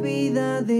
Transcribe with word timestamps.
vida 0.00 0.62
de 0.62 0.79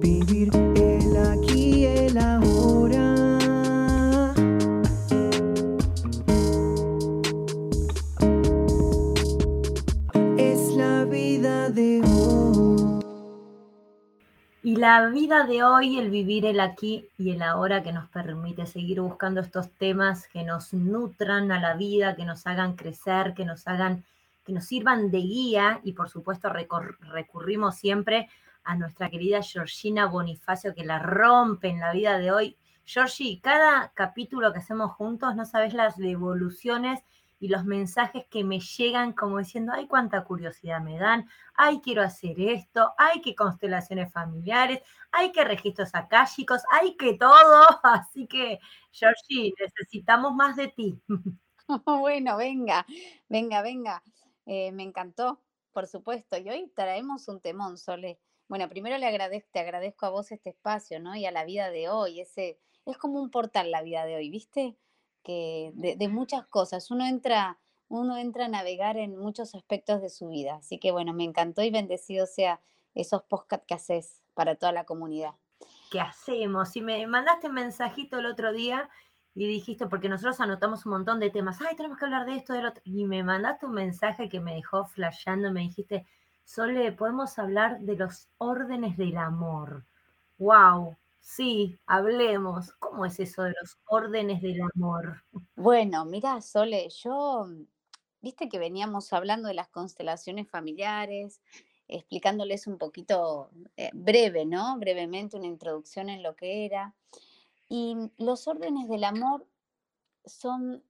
Vivir 0.00 0.48
el 0.76 1.14
aquí 1.14 1.80
y 1.80 1.84
el 1.84 2.16
ahora. 2.16 3.14
Es 10.38 10.74
la 10.74 11.04
vida 11.04 11.68
de 11.68 12.00
hoy. 12.02 13.00
Y 14.62 14.76
la 14.76 15.08
vida 15.08 15.44
de 15.44 15.62
hoy, 15.64 15.98
el 15.98 16.08
vivir 16.10 16.46
el 16.46 16.60
aquí 16.60 17.06
y 17.18 17.32
el 17.32 17.42
ahora 17.42 17.82
que 17.82 17.92
nos 17.92 18.08
permite 18.08 18.66
seguir 18.66 19.02
buscando 19.02 19.42
estos 19.42 19.70
temas 19.72 20.28
que 20.28 20.44
nos 20.44 20.72
nutran 20.72 21.52
a 21.52 21.60
la 21.60 21.74
vida, 21.74 22.16
que 22.16 22.24
nos 22.24 22.46
hagan 22.46 22.74
crecer, 22.74 23.34
que 23.34 23.44
nos 23.44 23.68
hagan, 23.68 24.02
que 24.46 24.54
nos 24.54 24.64
sirvan 24.64 25.10
de 25.10 25.18
guía 25.18 25.80
y 25.84 25.92
por 25.92 26.08
supuesto 26.08 26.48
recurrimos 26.48 27.76
siempre 27.76 28.30
a 28.64 28.76
nuestra 28.76 29.10
querida 29.10 29.42
Georgina 29.42 30.06
Bonifacio 30.06 30.74
que 30.74 30.84
la 30.84 30.98
rompe 30.98 31.68
en 31.68 31.80
la 31.80 31.92
vida 31.92 32.18
de 32.18 32.32
hoy. 32.32 32.56
Georgie, 32.84 33.40
cada 33.40 33.92
capítulo 33.94 34.52
que 34.52 34.58
hacemos 34.58 34.92
juntos, 34.92 35.36
no 35.36 35.44
sabes 35.44 35.74
las 35.74 35.96
devoluciones 35.96 37.00
y 37.38 37.48
los 37.48 37.64
mensajes 37.64 38.26
que 38.30 38.44
me 38.44 38.60
llegan 38.60 39.12
como 39.14 39.38
diciendo, 39.38 39.72
ay, 39.74 39.86
cuánta 39.86 40.24
curiosidad 40.24 40.80
me 40.82 40.98
dan, 40.98 41.28
ay, 41.54 41.80
quiero 41.80 42.02
hacer 42.02 42.38
esto, 42.38 42.92
ay, 42.98 43.22
qué 43.22 43.34
constelaciones 43.34 44.12
familiares, 44.12 44.82
ay, 45.10 45.32
qué 45.32 45.44
registros 45.44 45.94
akáshicos, 45.94 46.62
ay, 46.70 46.96
que 46.96 47.14
todo. 47.14 47.66
Así 47.82 48.26
que, 48.26 48.60
Georgie, 48.92 49.54
necesitamos 49.58 50.34
más 50.34 50.56
de 50.56 50.68
ti. 50.68 51.00
Bueno, 51.84 52.36
venga, 52.36 52.84
venga, 53.28 53.62
venga. 53.62 54.02
Eh, 54.44 54.72
me 54.72 54.82
encantó, 54.82 55.40
por 55.72 55.86
supuesto. 55.86 56.36
Y 56.36 56.50
hoy 56.50 56.72
traemos 56.74 57.28
un 57.28 57.40
temón, 57.40 57.78
Sole. 57.78 58.18
Bueno, 58.50 58.68
primero 58.68 58.98
le 58.98 59.06
agradezco, 59.06 59.48
te 59.52 59.60
agradezco 59.60 60.06
a 60.06 60.10
vos 60.10 60.32
este 60.32 60.50
espacio, 60.50 60.98
¿no? 60.98 61.14
Y 61.14 61.24
a 61.24 61.30
la 61.30 61.44
vida 61.44 61.70
de 61.70 61.88
hoy. 61.88 62.20
Ese, 62.20 62.58
es 62.84 62.98
como 62.98 63.22
un 63.22 63.30
portal 63.30 63.70
la 63.70 63.80
vida 63.80 64.04
de 64.04 64.16
hoy, 64.16 64.28
¿viste? 64.28 64.76
Que 65.22 65.70
de, 65.74 65.94
de 65.94 66.08
muchas 66.08 66.48
cosas. 66.48 66.90
Uno 66.90 67.06
entra, 67.06 67.60
uno 67.88 68.16
entra 68.16 68.46
a 68.46 68.48
navegar 68.48 68.96
en 68.96 69.16
muchos 69.16 69.54
aspectos 69.54 70.02
de 70.02 70.10
su 70.10 70.30
vida. 70.30 70.56
Así 70.56 70.80
que 70.80 70.90
bueno, 70.90 71.12
me 71.12 71.22
encantó 71.22 71.62
y 71.62 71.70
bendecido 71.70 72.26
sea 72.26 72.60
esos 72.96 73.22
podcasts 73.22 73.66
que 73.68 73.74
haces 73.74 74.20
para 74.34 74.56
toda 74.56 74.72
la 74.72 74.82
comunidad. 74.82 75.34
¿Qué 75.92 76.00
hacemos? 76.00 76.70
Si 76.70 76.80
me 76.80 77.06
mandaste 77.06 77.46
un 77.46 77.54
mensajito 77.54 78.18
el 78.18 78.26
otro 78.26 78.52
día 78.52 78.90
y 79.32 79.46
dijiste, 79.46 79.86
porque 79.86 80.08
nosotros 80.08 80.40
anotamos 80.40 80.86
un 80.86 80.90
montón 80.90 81.20
de 81.20 81.30
temas, 81.30 81.60
ay, 81.60 81.76
tenemos 81.76 81.98
que 81.98 82.04
hablar 82.04 82.26
de 82.26 82.34
esto, 82.34 82.52
del 82.52 82.66
otro, 82.66 82.82
y 82.84 83.04
me 83.04 83.22
mandaste 83.22 83.66
un 83.66 83.74
mensaje 83.74 84.28
que 84.28 84.40
me 84.40 84.56
dejó 84.56 84.86
flasheando, 84.86 85.52
me 85.52 85.60
dijiste, 85.60 86.04
Sole, 86.50 86.90
podemos 86.90 87.38
hablar 87.38 87.78
de 87.78 87.94
los 87.94 88.28
órdenes 88.38 88.96
del 88.96 89.16
amor. 89.18 89.86
Wow, 90.36 90.96
sí, 91.20 91.78
hablemos. 91.86 92.72
¿Cómo 92.80 93.06
es 93.06 93.20
eso 93.20 93.44
de 93.44 93.54
los 93.60 93.78
órdenes 93.84 94.42
del 94.42 94.60
amor? 94.74 95.22
Bueno, 95.54 96.04
mira, 96.04 96.40
Sole, 96.40 96.88
yo, 96.88 97.46
viste 98.20 98.48
que 98.48 98.58
veníamos 98.58 99.12
hablando 99.12 99.46
de 99.46 99.54
las 99.54 99.68
constelaciones 99.68 100.50
familiares, 100.50 101.40
explicándoles 101.86 102.66
un 102.66 102.78
poquito 102.78 103.52
eh, 103.76 103.90
breve, 103.94 104.44
¿no? 104.44 104.76
Brevemente 104.76 105.36
una 105.36 105.46
introducción 105.46 106.08
en 106.08 106.24
lo 106.24 106.34
que 106.34 106.66
era. 106.66 106.96
Y 107.68 107.94
los 108.18 108.48
órdenes 108.48 108.88
del 108.88 109.04
amor 109.04 109.46
son, 110.24 110.82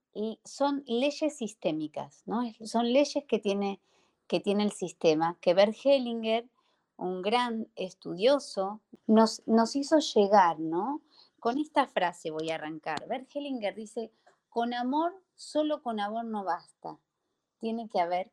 son 0.43 0.83
leyes 0.87 1.37
sistémicas, 1.37 2.23
¿no? 2.25 2.41
Son 2.65 2.91
leyes 2.91 3.25
que 3.27 3.37
tiene, 3.37 3.79
que 4.31 4.39
tiene 4.39 4.63
el 4.63 4.71
sistema, 4.71 5.37
que 5.41 5.53
Bert 5.53 5.75
Hellinger, 5.83 6.49
un 6.95 7.21
gran 7.21 7.67
estudioso, 7.75 8.79
nos, 9.05 9.45
nos 9.45 9.75
hizo 9.75 9.99
llegar, 9.99 10.57
¿no? 10.57 11.01
Con 11.41 11.57
esta 11.57 11.85
frase 11.85 12.31
voy 12.31 12.49
a 12.49 12.55
arrancar. 12.55 13.05
Bert 13.09 13.29
Hellinger 13.35 13.75
dice, 13.75 14.09
con 14.47 14.73
amor, 14.73 15.13
solo 15.35 15.83
con 15.83 15.99
amor 15.99 16.23
no 16.23 16.45
basta, 16.45 16.97
tiene 17.59 17.89
que 17.89 17.99
haber 17.99 18.31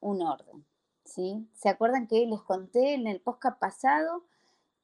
un 0.00 0.20
orden, 0.20 0.66
¿sí? 1.06 1.48
¿Se 1.54 1.70
acuerdan 1.70 2.08
que 2.08 2.26
les 2.26 2.42
conté 2.42 2.92
en 2.92 3.06
el 3.06 3.22
podcast 3.22 3.58
pasado 3.58 4.22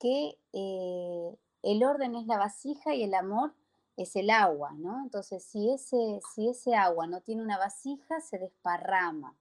que 0.00 0.38
eh, 0.54 1.36
el 1.62 1.84
orden 1.84 2.14
es 2.14 2.26
la 2.26 2.38
vasija 2.38 2.94
y 2.94 3.02
el 3.02 3.12
amor 3.12 3.52
es 3.98 4.16
el 4.16 4.30
agua, 4.30 4.72
¿no? 4.78 5.02
Entonces, 5.02 5.44
si 5.44 5.70
ese, 5.70 6.22
si 6.34 6.48
ese 6.48 6.74
agua 6.74 7.06
no 7.06 7.20
tiene 7.20 7.42
una 7.42 7.58
vasija, 7.58 8.22
se 8.22 8.38
desparrama. 8.38 9.36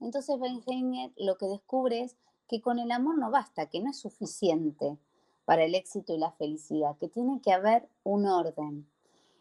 Entonces, 0.00 0.38
Benjamin 0.38 1.12
lo 1.16 1.36
que 1.38 1.46
descubre 1.46 2.02
es 2.02 2.16
que 2.48 2.60
con 2.60 2.78
el 2.78 2.90
amor 2.92 3.18
no 3.18 3.30
basta, 3.30 3.66
que 3.66 3.80
no 3.80 3.90
es 3.90 3.98
suficiente 3.98 4.98
para 5.44 5.64
el 5.64 5.74
éxito 5.74 6.14
y 6.14 6.18
la 6.18 6.32
felicidad, 6.32 6.96
que 6.98 7.08
tiene 7.08 7.40
que 7.40 7.52
haber 7.52 7.88
un 8.02 8.26
orden. 8.26 8.88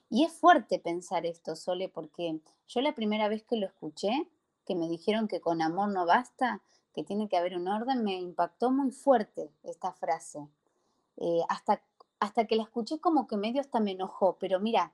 Y 0.10 0.24
es 0.26 0.34
fuerte 0.34 0.80
pensar 0.80 1.26
esto, 1.26 1.56
Sole, 1.56 1.90
porque 1.90 2.40
yo 2.68 2.82
la 2.82 2.94
primera 2.94 3.28
vez 3.28 3.44
que 3.44 3.58
lo 3.58 3.66
escuché, 3.66 4.30
que 4.66 4.76
me 4.76 4.88
dijeron 4.88 5.28
que 5.28 5.42
con 5.42 5.62
amor 5.62 5.90
no 5.90 6.06
basta, 6.06 6.62
que 6.94 7.04
tiene 7.04 7.28
que 7.28 7.38
haber 7.38 7.58
un 7.58 7.68
orden, 7.68 8.04
me 8.04 8.16
impactó 8.20 8.72
muy 8.72 8.92
fuerte 8.92 9.50
esta 9.64 9.92
frase. 9.92 10.48
Eh, 11.18 11.42
hasta, 11.50 11.82
hasta 12.20 12.46
que 12.46 12.56
la 12.56 12.64
escuché 12.64 13.00
como 13.00 13.28
que 13.28 13.38
medio 13.38 13.62
hasta 13.62 13.80
me 13.80 13.92
enojó, 13.92 14.38
pero 14.40 14.60
mira, 14.60 14.94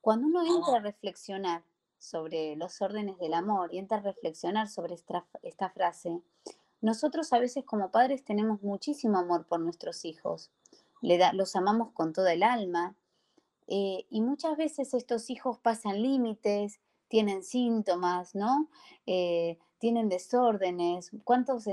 cuando 0.00 0.26
uno 0.26 0.42
entra 0.42 0.76
a 0.76 0.80
reflexionar 0.80 1.62
sobre 2.04 2.56
los 2.56 2.80
órdenes 2.82 3.18
del 3.18 3.34
amor 3.34 3.72
y 3.72 3.78
entra 3.78 3.98
a 3.98 4.02
reflexionar 4.02 4.68
sobre 4.68 4.94
esta, 4.94 5.70
frase, 5.70 6.20
nosotros 6.80 7.32
a 7.32 7.38
veces 7.38 7.64
como 7.64 7.90
padres 7.90 8.24
tenemos 8.24 8.62
muchísimo 8.62 9.18
amor 9.18 9.46
por 9.46 9.60
nuestros 9.60 10.04
hijos, 10.04 10.50
Le 11.00 11.18
los 11.32 11.56
amamos 11.56 11.92
con 11.92 12.12
toda 12.12 12.32
el 12.32 12.42
alma 12.42 12.96
eh, 13.66 14.06
y 14.10 14.20
muchas 14.20 14.56
veces 14.56 14.94
estos 14.94 15.30
hijos 15.30 15.58
pasan 15.58 16.02
límites, 16.02 16.80
tienen 17.08 17.42
síntomas, 17.42 18.34
¿no? 18.34 18.68
Eh, 19.06 19.58
tienen 19.78 20.08
desórdenes. 20.08 21.10
¿Cuántos, 21.24 21.64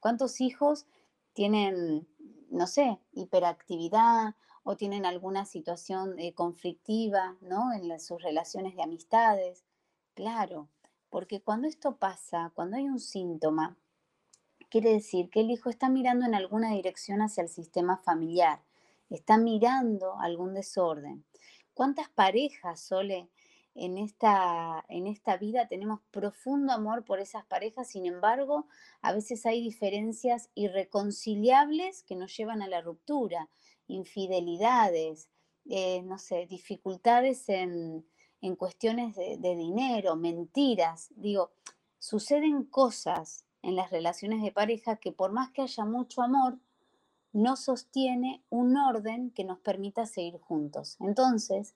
¿Cuántos 0.00 0.40
hijos 0.40 0.86
tienen, 1.32 2.08
no 2.50 2.66
sé, 2.66 2.98
hiperactividad 3.12 4.34
o 4.62 4.76
tienen 4.76 5.06
alguna 5.06 5.44
situación 5.46 6.18
eh, 6.18 6.34
conflictiva, 6.34 7.36
¿no? 7.40 7.72
En 7.72 7.98
sus 8.00 8.22
relaciones 8.22 8.76
de 8.76 8.82
amistades. 8.82 9.64
Claro, 10.14 10.68
porque 11.08 11.40
cuando 11.40 11.68
esto 11.68 11.96
pasa, 11.96 12.52
cuando 12.54 12.76
hay 12.76 12.84
un 12.84 13.00
síntoma, 13.00 13.76
quiere 14.70 14.92
decir 14.92 15.28
que 15.30 15.40
el 15.40 15.50
hijo 15.50 15.68
está 15.68 15.88
mirando 15.88 16.24
en 16.24 16.34
alguna 16.34 16.70
dirección 16.70 17.20
hacia 17.20 17.42
el 17.42 17.48
sistema 17.48 17.96
familiar, 17.98 18.62
está 19.10 19.36
mirando 19.36 20.18
algún 20.20 20.54
desorden. 20.54 21.24
¿Cuántas 21.74 22.08
parejas, 22.08 22.80
Sole, 22.80 23.28
en 23.74 23.98
esta, 23.98 24.84
en 24.88 25.06
esta 25.06 25.36
vida 25.36 25.66
tenemos 25.66 26.00
profundo 26.10 26.72
amor 26.72 27.04
por 27.04 27.20
esas 27.20 27.44
parejas? 27.44 27.88
Sin 27.88 28.06
embargo, 28.06 28.66
a 29.02 29.12
veces 29.12 29.46
hay 29.46 29.60
diferencias 29.60 30.50
irreconciliables 30.54 32.04
que 32.04 32.16
nos 32.16 32.36
llevan 32.36 32.62
a 32.62 32.68
la 32.68 32.80
ruptura, 32.80 33.48
infidelidades, 33.90 35.28
eh, 35.68 36.02
no 36.02 36.18
sé, 36.18 36.46
dificultades 36.46 37.48
en, 37.48 38.06
en 38.40 38.56
cuestiones 38.56 39.16
de, 39.16 39.36
de 39.36 39.56
dinero, 39.56 40.16
mentiras. 40.16 41.08
Digo, 41.16 41.50
suceden 41.98 42.64
cosas 42.64 43.44
en 43.62 43.76
las 43.76 43.90
relaciones 43.90 44.42
de 44.42 44.52
pareja 44.52 44.96
que 44.96 45.12
por 45.12 45.32
más 45.32 45.50
que 45.50 45.62
haya 45.62 45.84
mucho 45.84 46.22
amor, 46.22 46.58
no 47.32 47.56
sostiene 47.56 48.42
un 48.50 48.76
orden 48.76 49.30
que 49.30 49.44
nos 49.44 49.60
permita 49.60 50.06
seguir 50.06 50.40
juntos. 50.40 50.96
Entonces, 51.00 51.74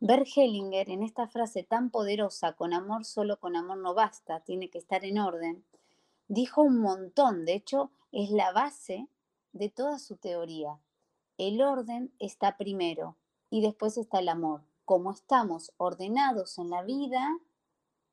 Bert 0.00 0.26
Hellinger, 0.36 0.90
en 0.90 1.02
esta 1.02 1.26
frase 1.28 1.62
tan 1.62 1.90
poderosa, 1.90 2.52
con 2.52 2.74
amor 2.74 3.04
solo 3.04 3.38
con 3.40 3.56
amor 3.56 3.78
no 3.78 3.94
basta, 3.94 4.40
tiene 4.40 4.68
que 4.68 4.78
estar 4.78 5.04
en 5.04 5.18
orden, 5.18 5.64
dijo 6.28 6.62
un 6.62 6.78
montón. 6.80 7.46
De 7.46 7.54
hecho, 7.54 7.90
es 8.12 8.30
la 8.30 8.52
base 8.52 9.08
de 9.52 9.70
toda 9.70 9.98
su 9.98 10.16
teoría. 10.16 10.78
El 11.38 11.62
orden 11.62 12.12
está 12.18 12.56
primero 12.56 13.16
y 13.50 13.60
después 13.60 13.96
está 13.96 14.20
el 14.20 14.28
amor. 14.28 14.62
Como 14.84 15.10
estamos 15.12 15.72
ordenados 15.76 16.58
en 16.58 16.70
la 16.70 16.82
vida, 16.82 17.36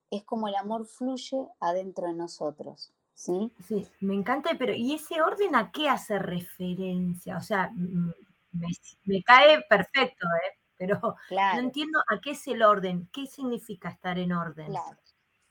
es 0.09 0.23
como 0.23 0.47
el 0.47 0.55
amor 0.55 0.85
fluye 0.85 1.47
adentro 1.59 2.07
de 2.07 2.13
nosotros. 2.13 2.93
¿sí? 3.21 3.51
Sí, 3.67 3.87
me 3.99 4.15
encanta, 4.15 4.51
pero 4.57 4.73
¿y 4.73 4.95
ese 4.95 5.21
orden 5.21 5.55
a 5.55 5.71
qué 5.71 5.87
hace 5.89 6.17
referencia? 6.17 7.37
O 7.37 7.41
sea, 7.41 7.71
me, 7.71 9.23
cae 9.23 9.61
perfecto, 9.69 10.27
¿eh? 10.27 10.57
pero 10.77 10.99
no 11.29 11.59
entiendo 11.59 11.99
a 12.09 12.19
qué 12.19 12.31
es 12.31 12.47
el 12.47 12.63
orden, 12.63 13.07
qué 13.13 13.27
significa 13.27 13.89
estar 13.89 14.17
en 14.17 14.31
orden. 14.31 14.67
Claro. 14.67 14.97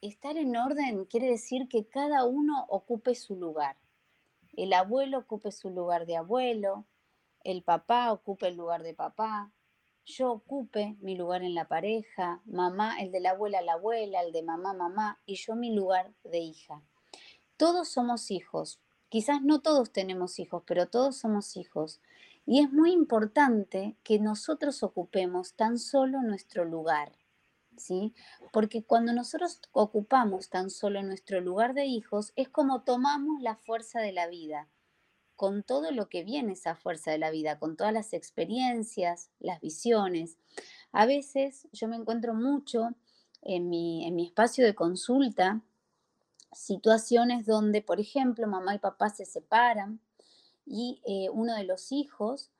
Estar 0.00 0.36
en 0.36 0.56
orden 0.56 1.04
quiere 1.04 1.28
decir 1.28 1.68
que 1.68 1.86
cada 1.86 2.24
uno 2.24 2.64
ocupe 2.68 3.14
su 3.14 3.36
lugar. 3.36 3.76
El 4.54 4.72
abuelo 4.72 5.18
ocupe 5.18 5.52
su 5.52 5.70
lugar 5.70 6.06
de 6.06 6.16
abuelo, 6.16 6.86
el 7.44 7.62
papá 7.62 8.12
ocupe 8.12 8.48
el 8.48 8.56
lugar 8.56 8.82
de 8.82 8.94
papá, 8.94 9.52
yo 10.04 10.32
ocupe 10.32 10.96
mi 11.00 11.16
lugar 11.16 11.42
en 11.42 11.54
la 11.54 11.68
pareja, 11.68 12.42
mamá, 12.44 13.00
el 13.00 13.12
de 13.12 13.20
la 13.20 13.30
abuela, 13.30 13.62
la 13.62 13.74
abuela, 13.74 14.22
el 14.22 14.32
de 14.32 14.42
mamá, 14.42 14.72
mamá, 14.72 15.20
y 15.26 15.36
yo 15.36 15.54
mi 15.54 15.74
lugar 15.74 16.12
de 16.24 16.38
hija. 16.38 16.82
Todos 17.56 17.88
somos 17.88 18.30
hijos. 18.30 18.80
Quizás 19.08 19.42
no 19.42 19.60
todos 19.60 19.92
tenemos 19.92 20.38
hijos, 20.38 20.62
pero 20.66 20.88
todos 20.88 21.16
somos 21.16 21.56
hijos. 21.56 22.00
Y 22.46 22.60
es 22.60 22.72
muy 22.72 22.92
importante 22.92 23.96
que 24.02 24.18
nosotros 24.18 24.82
ocupemos 24.82 25.54
tan 25.54 25.78
solo 25.78 26.22
nuestro 26.22 26.64
lugar, 26.64 27.12
¿sí? 27.76 28.14
Porque 28.52 28.82
cuando 28.82 29.12
nosotros 29.12 29.60
ocupamos 29.72 30.48
tan 30.48 30.70
solo 30.70 31.02
nuestro 31.02 31.40
lugar 31.40 31.74
de 31.74 31.86
hijos, 31.86 32.32
es 32.36 32.48
como 32.48 32.82
tomamos 32.82 33.40
la 33.42 33.56
fuerza 33.56 34.00
de 34.00 34.12
la 34.12 34.26
vida 34.26 34.68
con 35.40 35.62
todo 35.62 35.90
lo 35.90 36.10
que 36.10 36.22
viene 36.22 36.52
esa 36.52 36.74
fuerza 36.74 37.12
de 37.12 37.16
la 37.16 37.30
vida, 37.30 37.58
con 37.58 37.74
todas 37.74 37.94
las 37.94 38.12
experiencias, 38.12 39.30
las 39.38 39.58
visiones. 39.62 40.36
A 40.92 41.06
veces 41.06 41.66
yo 41.72 41.88
me 41.88 41.96
encuentro 41.96 42.34
mucho 42.34 42.90
en 43.40 43.70
mi, 43.70 44.22
espacio 44.22 44.66
de 44.66 44.74
consulta 44.74 45.62
situaciones 46.52 47.46
donde, 47.46 47.80
por 47.80 48.00
ejemplo, 48.00 48.46
mamá 48.48 48.74
y 48.74 48.80
papá 48.80 49.08
se 49.08 49.24
separan 49.24 49.98
y 50.66 51.00
eh, 51.06 51.30
uno 51.30 51.54
de 51.54 51.64
los 51.64 51.90
hijos 51.90 52.50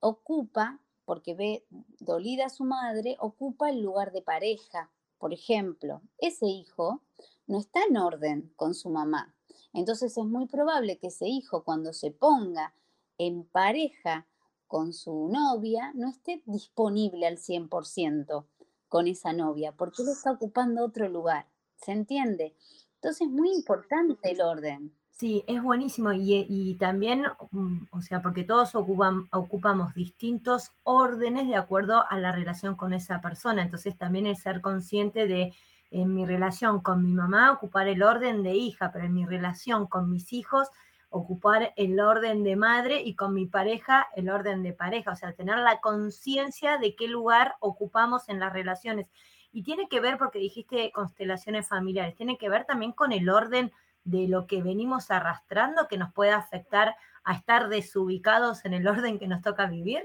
ocupa, 0.00 0.80
porque 1.04 1.34
ve 1.34 1.66
dolida 2.00 2.46
a 2.46 2.48
su 2.48 2.64
madre, 2.64 3.18
ocupa 3.20 3.68
el 3.68 3.82
lugar 3.82 4.12
de 4.12 4.22
pareja. 4.22 4.90
Por 5.18 5.34
ejemplo, 5.34 6.00
ese 6.16 6.46
hijo 6.46 7.02
no 7.46 7.58
está 7.58 7.84
en 7.84 7.98
orden 7.98 8.50
con 8.56 8.72
su 8.72 8.88
mamá, 8.88 9.34
entonces 9.74 10.16
es 10.16 10.24
muy 10.24 10.46
probable 10.46 10.98
que 10.98 11.08
ese 11.08 11.26
hijo 11.26 11.64
cuando 11.64 11.92
se 11.92 12.10
ponga 12.10 12.74
en 13.18 13.44
pareja 13.44 14.26
con 14.66 14.92
su 14.92 15.28
novia 15.28 15.92
no 15.94 16.08
esté 16.08 16.42
disponible 16.46 17.26
al 17.26 17.36
100% 17.36 18.46
con 18.88 19.08
esa 19.08 19.32
novia, 19.32 19.72
porque 19.72 20.02
él 20.02 20.08
está 20.08 20.32
ocupando 20.32 20.84
otro 20.84 21.08
lugar. 21.08 21.46
¿Se 21.76 21.92
entiende? 21.92 22.54
Entonces 22.94 23.26
es 23.26 23.32
muy 23.32 23.52
importante 23.52 24.30
el 24.30 24.40
orden. 24.40 24.92
Sí, 25.10 25.44
es 25.46 25.62
buenísimo 25.62 26.12
y, 26.12 26.76
también, 26.80 27.24
mm, 27.52 27.86
o 27.92 28.00
sea, 28.00 28.20
porque 28.20 28.42
todos 28.42 28.74
ocupamos 28.74 29.94
distintos 29.94 30.72
órdenes 30.82 31.46
de 31.46 31.54
acuerdo 31.54 32.04
a 32.08 32.18
la 32.18 32.32
relación 32.32 32.74
con 32.74 32.92
esa 32.92 33.20
persona, 33.20 33.62
entonces 33.62 33.96
también 33.96 34.26
el 34.26 34.36
ser 34.36 34.60
consciente 34.60 35.28
de 35.28 35.54
en 35.94 36.12
mi 36.12 36.26
relación 36.26 36.80
con 36.80 37.04
mi 37.04 37.12
mamá 37.12 37.52
ocupar 37.52 37.86
el 37.86 38.02
orden 38.02 38.42
de 38.42 38.54
hija, 38.54 38.90
pero 38.92 39.04
en 39.04 39.14
mi 39.14 39.24
relación 39.26 39.86
con 39.86 40.10
mis 40.10 40.32
hijos 40.32 40.68
ocupar 41.08 41.72
el 41.76 42.00
orden 42.00 42.42
de 42.42 42.56
madre 42.56 43.00
y 43.00 43.14
con 43.14 43.32
mi 43.32 43.46
pareja 43.46 44.08
el 44.16 44.28
orden 44.28 44.64
de 44.64 44.72
pareja, 44.72 45.12
o 45.12 45.16
sea, 45.16 45.32
tener 45.34 45.58
la 45.58 45.80
conciencia 45.80 46.78
de 46.78 46.96
qué 46.96 47.06
lugar 47.06 47.54
ocupamos 47.60 48.28
en 48.28 48.40
las 48.40 48.52
relaciones. 48.52 49.08
Y 49.52 49.62
tiene 49.62 49.88
que 49.88 50.00
ver, 50.00 50.18
porque 50.18 50.40
dijiste 50.40 50.90
constelaciones 50.92 51.68
familiares, 51.68 52.16
tiene 52.16 52.38
que 52.38 52.48
ver 52.48 52.64
también 52.64 52.90
con 52.90 53.12
el 53.12 53.28
orden 53.28 53.70
de 54.02 54.26
lo 54.26 54.48
que 54.48 54.62
venimos 54.62 55.12
arrastrando 55.12 55.86
que 55.88 55.96
nos 55.96 56.12
puede 56.12 56.32
afectar 56.32 56.96
a 57.22 57.34
estar 57.34 57.68
desubicados 57.68 58.64
en 58.64 58.74
el 58.74 58.88
orden 58.88 59.20
que 59.20 59.28
nos 59.28 59.42
toca 59.42 59.66
vivir. 59.66 60.02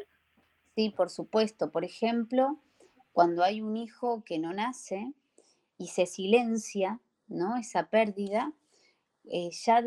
Sí, 0.75 0.91
por 0.91 1.09
supuesto. 1.09 1.71
Por 1.71 1.83
ejemplo, 1.83 2.59
cuando 3.11 3.43
hay 3.43 3.61
un 3.61 3.75
hijo 3.75 4.23
que 4.23 4.37
no 4.37 4.53
nace, 4.53 5.11
y 5.79 5.87
se 5.87 6.05
silencia 6.05 6.99
¿no? 7.27 7.57
esa 7.57 7.89
pérdida, 7.89 8.53
eh, 9.31 9.49
ya 9.51 9.83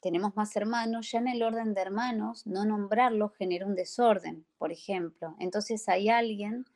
tenemos 0.00 0.36
más 0.36 0.54
hermanos, 0.56 1.10
ya 1.10 1.20
en 1.20 1.28
el 1.28 1.42
orden 1.42 1.72
de 1.72 1.80
hermanos, 1.80 2.46
no 2.46 2.64
nombrarlo 2.64 3.30
genera 3.30 3.66
un 3.66 3.74
desorden, 3.74 4.44
por 4.58 4.72
ejemplo. 4.72 5.36
Entonces 5.38 5.88
hay 5.88 6.08
alguien 6.08 6.66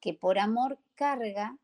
que 0.00 0.14
por 0.14 0.38
amor 0.38 0.78
carga 0.94 1.58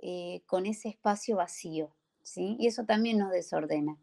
eh, 0.00 0.42
con 0.46 0.66
ese 0.66 0.88
espacio 0.88 1.36
vacío, 1.36 1.94
¿sí? 2.22 2.56
Y 2.58 2.66
eso 2.66 2.84
también 2.84 3.18
nos 3.18 3.30
desordena. 3.30 3.96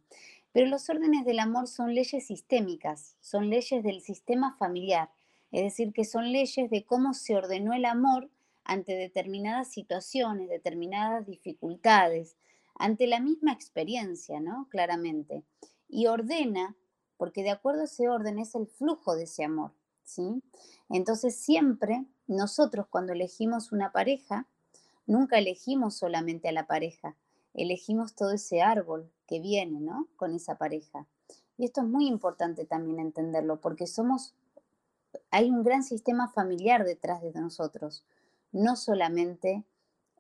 Pero 0.52 0.68
los 0.68 0.90
órdenes 0.90 1.26
del 1.26 1.40
amor 1.40 1.68
son 1.68 1.94
leyes 1.94 2.26
sistémicas, 2.26 3.16
son 3.20 3.50
leyes 3.50 3.84
del 3.84 4.02
sistema 4.02 4.56
familiar, 4.58 5.10
es 5.52 5.64
decir, 5.64 5.94
que 5.94 6.06
son 6.06 6.32
leyes 6.32 6.70
de 6.70 6.86
cómo 6.86 7.14
se 7.14 7.36
ordenó 7.36 7.74
el 7.74 7.86
amor 7.86 8.30
ante 8.70 8.96
determinadas 8.96 9.68
situaciones, 9.70 10.48
determinadas 10.48 11.26
dificultades, 11.26 12.36
ante 12.76 13.08
la 13.08 13.20
misma 13.20 13.52
experiencia, 13.52 14.40
¿no? 14.40 14.68
Claramente. 14.70 15.44
Y 15.88 16.06
ordena, 16.06 16.76
porque 17.18 17.42
de 17.42 17.50
acuerdo 17.50 17.82
a 17.82 17.86
ese 17.86 18.10
orden 18.10 18.38
es 18.38 18.54
el 18.54 18.68
flujo 18.68 19.16
de 19.16 19.24
ese 19.24 19.44
amor, 19.44 19.72
¿sí? 20.04 20.44
Entonces 20.88 21.36
siempre 21.36 22.06
nosotros 22.28 22.86
cuando 22.88 23.14
elegimos 23.14 23.72
una 23.72 23.92
pareja, 23.92 24.46
nunca 25.08 25.40
elegimos 25.40 25.96
solamente 25.96 26.48
a 26.48 26.52
la 26.52 26.68
pareja, 26.68 27.16
elegimos 27.56 28.14
todo 28.14 28.34
ese 28.34 28.62
árbol 28.62 29.10
que 29.26 29.40
viene, 29.40 29.80
¿no? 29.80 30.08
Con 30.16 30.36
esa 30.36 30.60
pareja. 30.60 31.08
Y 31.58 31.66
esto 31.66 31.82
es 31.82 31.88
muy 31.88 32.06
importante 32.06 32.66
también 32.66 33.00
entenderlo, 33.00 33.62
porque 33.62 33.88
somos, 33.88 34.36
hay 35.32 35.50
un 35.50 35.64
gran 35.64 35.82
sistema 35.82 36.28
familiar 36.28 36.86
detrás 36.86 37.24
de 37.24 37.32
nosotros 37.34 38.04
no 38.52 38.76
solamente 38.76 39.64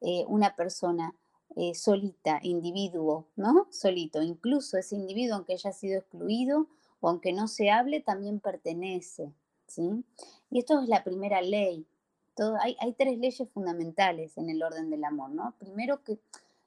eh, 0.01 0.25
una 0.27 0.55
persona 0.55 1.15
eh, 1.55 1.73
solita, 1.73 2.39
individuo, 2.43 3.27
¿no? 3.35 3.67
Solito, 3.71 4.21
incluso 4.21 4.77
ese 4.77 4.95
individuo, 4.95 5.35
aunque 5.35 5.53
haya 5.53 5.73
sido 5.73 5.99
excluido 5.99 6.67
o 7.01 7.09
aunque 7.09 7.33
no 7.33 7.47
se 7.47 7.71
hable, 7.71 8.01
también 8.01 8.39
pertenece, 8.39 9.33
¿sí? 9.67 10.03
Y 10.51 10.59
esto 10.59 10.79
es 10.81 10.87
la 10.87 11.03
primera 11.03 11.41
ley. 11.41 11.87
Todo, 12.35 12.55
hay, 12.61 12.77
hay 12.79 12.93
tres 12.93 13.17
leyes 13.17 13.49
fundamentales 13.49 14.37
en 14.37 14.49
el 14.49 14.61
orden 14.61 14.89
del 14.89 15.03
amor, 15.03 15.31
¿no? 15.31 15.55
Primero 15.57 16.03
que 16.03 16.19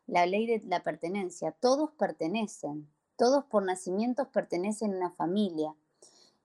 la 0.06 0.26
ley 0.26 0.46
de 0.46 0.60
la 0.66 0.82
pertenencia, 0.82 1.52
todos 1.52 1.90
pertenecen, 1.92 2.88
todos 3.16 3.44
por 3.44 3.64
nacimientos 3.64 4.28
pertenecen 4.28 4.92
a 4.92 4.96
una 4.96 5.10
familia 5.10 5.74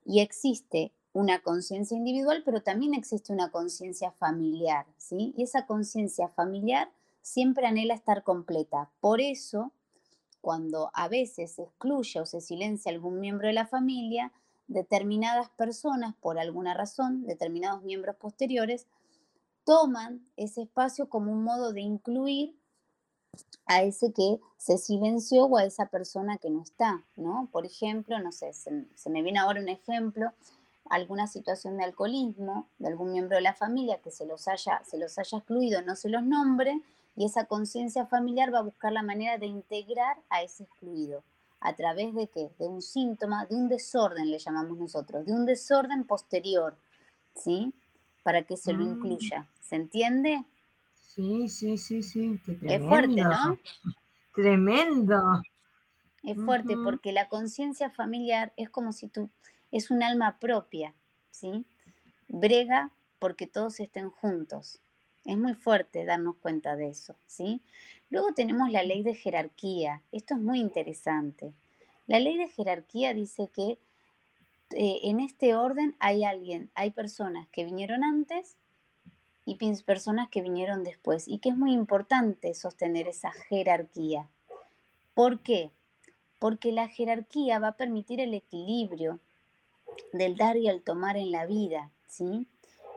y 0.06 0.22
existe 0.22 0.94
una 1.14 1.42
conciencia 1.42 1.98
individual, 1.98 2.44
pero 2.46 2.62
también 2.62 2.94
existe 2.94 3.34
una 3.34 3.52
conciencia 3.52 4.12
familiar, 4.12 4.86
¿sí? 4.98 5.34
Y 5.36 5.44
esa 5.44 5.66
conciencia 5.66 6.30
familiar 6.30 6.92
siempre 7.22 7.66
anhela 7.66 7.94
estar 7.94 8.24
completa. 8.24 8.90
Por 9.00 9.20
eso, 9.20 9.72
cuando 10.42 10.92
a 10.94 11.08
veces 11.08 11.54
se 11.54 11.64
excluye 11.64 12.20
o 12.20 12.26
se 12.26 12.42
silencia 12.42 12.92
algún 12.92 13.20
miembro 13.20 13.48
de 13.48 13.54
la 13.54 13.68
familia, 13.68 14.32
determinadas 14.68 15.50
personas, 15.50 16.16
por 16.16 16.40
alguna 16.40 16.74
razón, 16.74 17.26
determinados 17.26 17.84
miembros 17.84 18.16
posteriores, 18.18 18.88
toman 19.66 20.26
ese 20.38 20.62
espacio 20.62 21.10
como 21.10 21.32
un 21.32 21.44
modo 21.44 21.74
de 21.74 21.82
incluir 21.82 22.56
a 23.66 23.84
ese 23.84 24.14
que 24.14 24.40
se 24.58 24.78
silenció 24.78 25.46
o 25.46 25.58
a 25.58 25.66
esa 25.66 25.88
persona 25.88 26.38
que 26.38 26.50
no 26.50 26.62
está, 26.62 27.04
¿no? 27.16 27.50
Por 27.52 27.66
ejemplo, 27.66 28.20
no 28.20 28.32
sé, 28.32 28.54
se, 28.54 28.86
se 28.96 29.10
me 29.10 29.22
viene 29.22 29.40
ahora 29.40 29.60
un 29.62 29.70
ejemplo, 29.70 30.32
alguna 30.90 31.28
situación 31.28 31.78
de 31.78 31.84
alcoholismo 31.84 32.68
de 32.80 32.88
algún 32.88 33.12
miembro 33.12 33.36
de 33.36 33.42
la 33.42 33.54
familia 33.54 34.02
que 34.02 34.12
se 34.12 34.26
los 34.26 34.48
haya, 34.48 34.82
se 34.86 34.98
los 34.98 35.18
haya 35.18 35.38
excluido, 35.38 35.82
no 35.82 35.96
se 35.96 36.10
los 36.10 36.24
nombre, 36.24 36.82
y 37.16 37.26
esa 37.26 37.46
conciencia 37.46 38.06
familiar 38.06 38.54
va 38.54 38.60
a 38.60 38.64
buscar 38.64 38.94
la 38.94 39.04
manera 39.04 39.38
de 39.38 39.48
integrar 39.48 40.18
a 40.30 40.44
ese 40.44 40.64
excluido. 40.64 41.24
¿A 41.60 41.76
través 41.76 42.14
de 42.14 42.28
qué? 42.28 42.52
De 42.60 42.68
un 42.68 42.82
síntoma, 42.82 43.46
de 43.48 43.56
un 43.56 43.68
desorden, 43.68 44.30
le 44.30 44.38
llamamos 44.38 44.78
nosotros, 44.78 45.26
de 45.26 45.34
un 45.34 45.46
desorden 45.46 46.04
posterior, 46.04 46.78
¿sí? 47.36 47.74
Para 48.24 48.44
que 48.44 48.56
se 48.58 48.74
lo 48.74 48.86
mm. 48.86 48.90
incluya. 48.90 49.48
¿Se 49.62 49.76
entiende? 49.76 50.46
Sí, 50.94 51.50
sí, 51.50 51.80
sí, 51.80 52.04
sí. 52.04 52.40
es 52.62 52.82
fuerte, 52.84 53.22
¿no? 53.24 53.58
Tremendo. 54.36 55.42
Es 56.22 56.38
fuerte 56.38 56.76
porque 56.84 57.12
la 57.12 57.28
conciencia 57.28 57.90
familiar 57.90 58.54
es 58.56 58.70
como 58.70 58.92
si 58.92 59.08
tú 59.08 59.30
es 59.72 59.92
un 59.92 60.04
alma 60.04 60.40
propia, 60.40 60.94
¿sí? 61.32 61.66
Brega 62.28 62.92
porque 63.20 63.48
todos 63.48 63.80
estén 63.80 64.10
juntos. 64.10 64.80
Es 65.26 65.38
muy 65.38 65.54
fuerte 65.54 66.06
darnos 66.06 66.38
cuenta 66.38 66.76
de 66.76 66.90
eso, 66.90 67.16
¿sí? 67.26 67.62
Luego 68.10 68.34
tenemos 68.34 68.72
la 68.72 68.84
ley 68.84 69.04
de 69.04 69.16
jerarquía. 69.16 70.02
Esto 70.12 70.36
es 70.36 70.40
muy 70.40 70.60
interesante. 70.60 71.54
La 72.06 72.20
ley 72.20 72.38
de 72.38 72.50
jerarquía 72.50 73.14
dice 73.14 73.50
que 73.54 73.80
eh, 74.72 75.00
en 75.04 75.20
este 75.20 75.56
orden 75.56 75.96
hay 76.00 76.24
alguien, 76.24 76.70
hay 76.76 76.92
personas 76.92 77.48
que 77.50 77.66
vinieron 77.66 78.04
antes 78.04 78.58
y 79.46 79.56
personas 79.56 80.28
que 80.30 80.42
vinieron 80.42 80.84
después, 80.84 81.26
y 81.26 81.38
que 81.40 81.48
es 81.50 81.56
muy 81.56 81.72
importante 81.72 82.54
sostener 82.54 83.08
esa 83.08 83.32
jerarquía. 83.32 84.28
¿Por 85.14 85.40
qué? 85.40 85.72
Porque 86.38 86.74
la 86.74 86.90
jerarquía 86.90 87.58
va 87.58 87.70
a 87.70 87.78
permitir 87.78 88.20
el 88.20 88.34
equilibrio 88.34 89.22
del 90.14 90.36
dar 90.36 90.58
y 90.58 90.68
el 90.68 90.82
tomar 90.82 91.18
en 91.18 91.32
la 91.32 91.46
vida, 91.46 91.92
¿sí? 92.08 92.48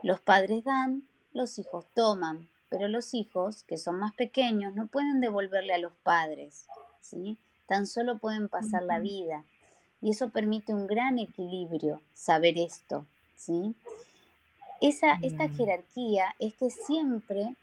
Los 0.03 0.19
padres 0.19 0.63
dan, 0.63 1.03
los 1.33 1.59
hijos 1.59 1.85
toman, 1.93 2.49
pero 2.69 2.87
los 2.87 3.13
hijos, 3.13 3.63
que 3.63 3.77
son 3.77 3.99
más 3.99 4.13
pequeños, 4.13 4.73
no 4.75 4.87
pueden 4.87 5.21
devolverle 5.21 5.73
a 5.73 5.77
los 5.77 5.93
padres, 6.03 6.65
¿sí? 7.01 7.37
Tan 7.67 7.85
solo 7.85 8.17
pueden 8.17 8.49
pasar 8.49 8.83
la 8.83 8.99
vida. 8.99 9.43
Y 10.01 10.11
eso 10.11 10.29
permite 10.29 10.73
un 10.73 10.87
gran 10.87 11.19
equilibrio, 11.19 12.01
saber 12.13 12.57
esto, 12.57 13.05
¿sí? 13.35 13.75
Esa, 14.81 15.19
esta 15.21 15.47
jerarquía 15.47 16.35
es 16.39 16.55
que 16.55 16.71
siempre, 16.71 17.55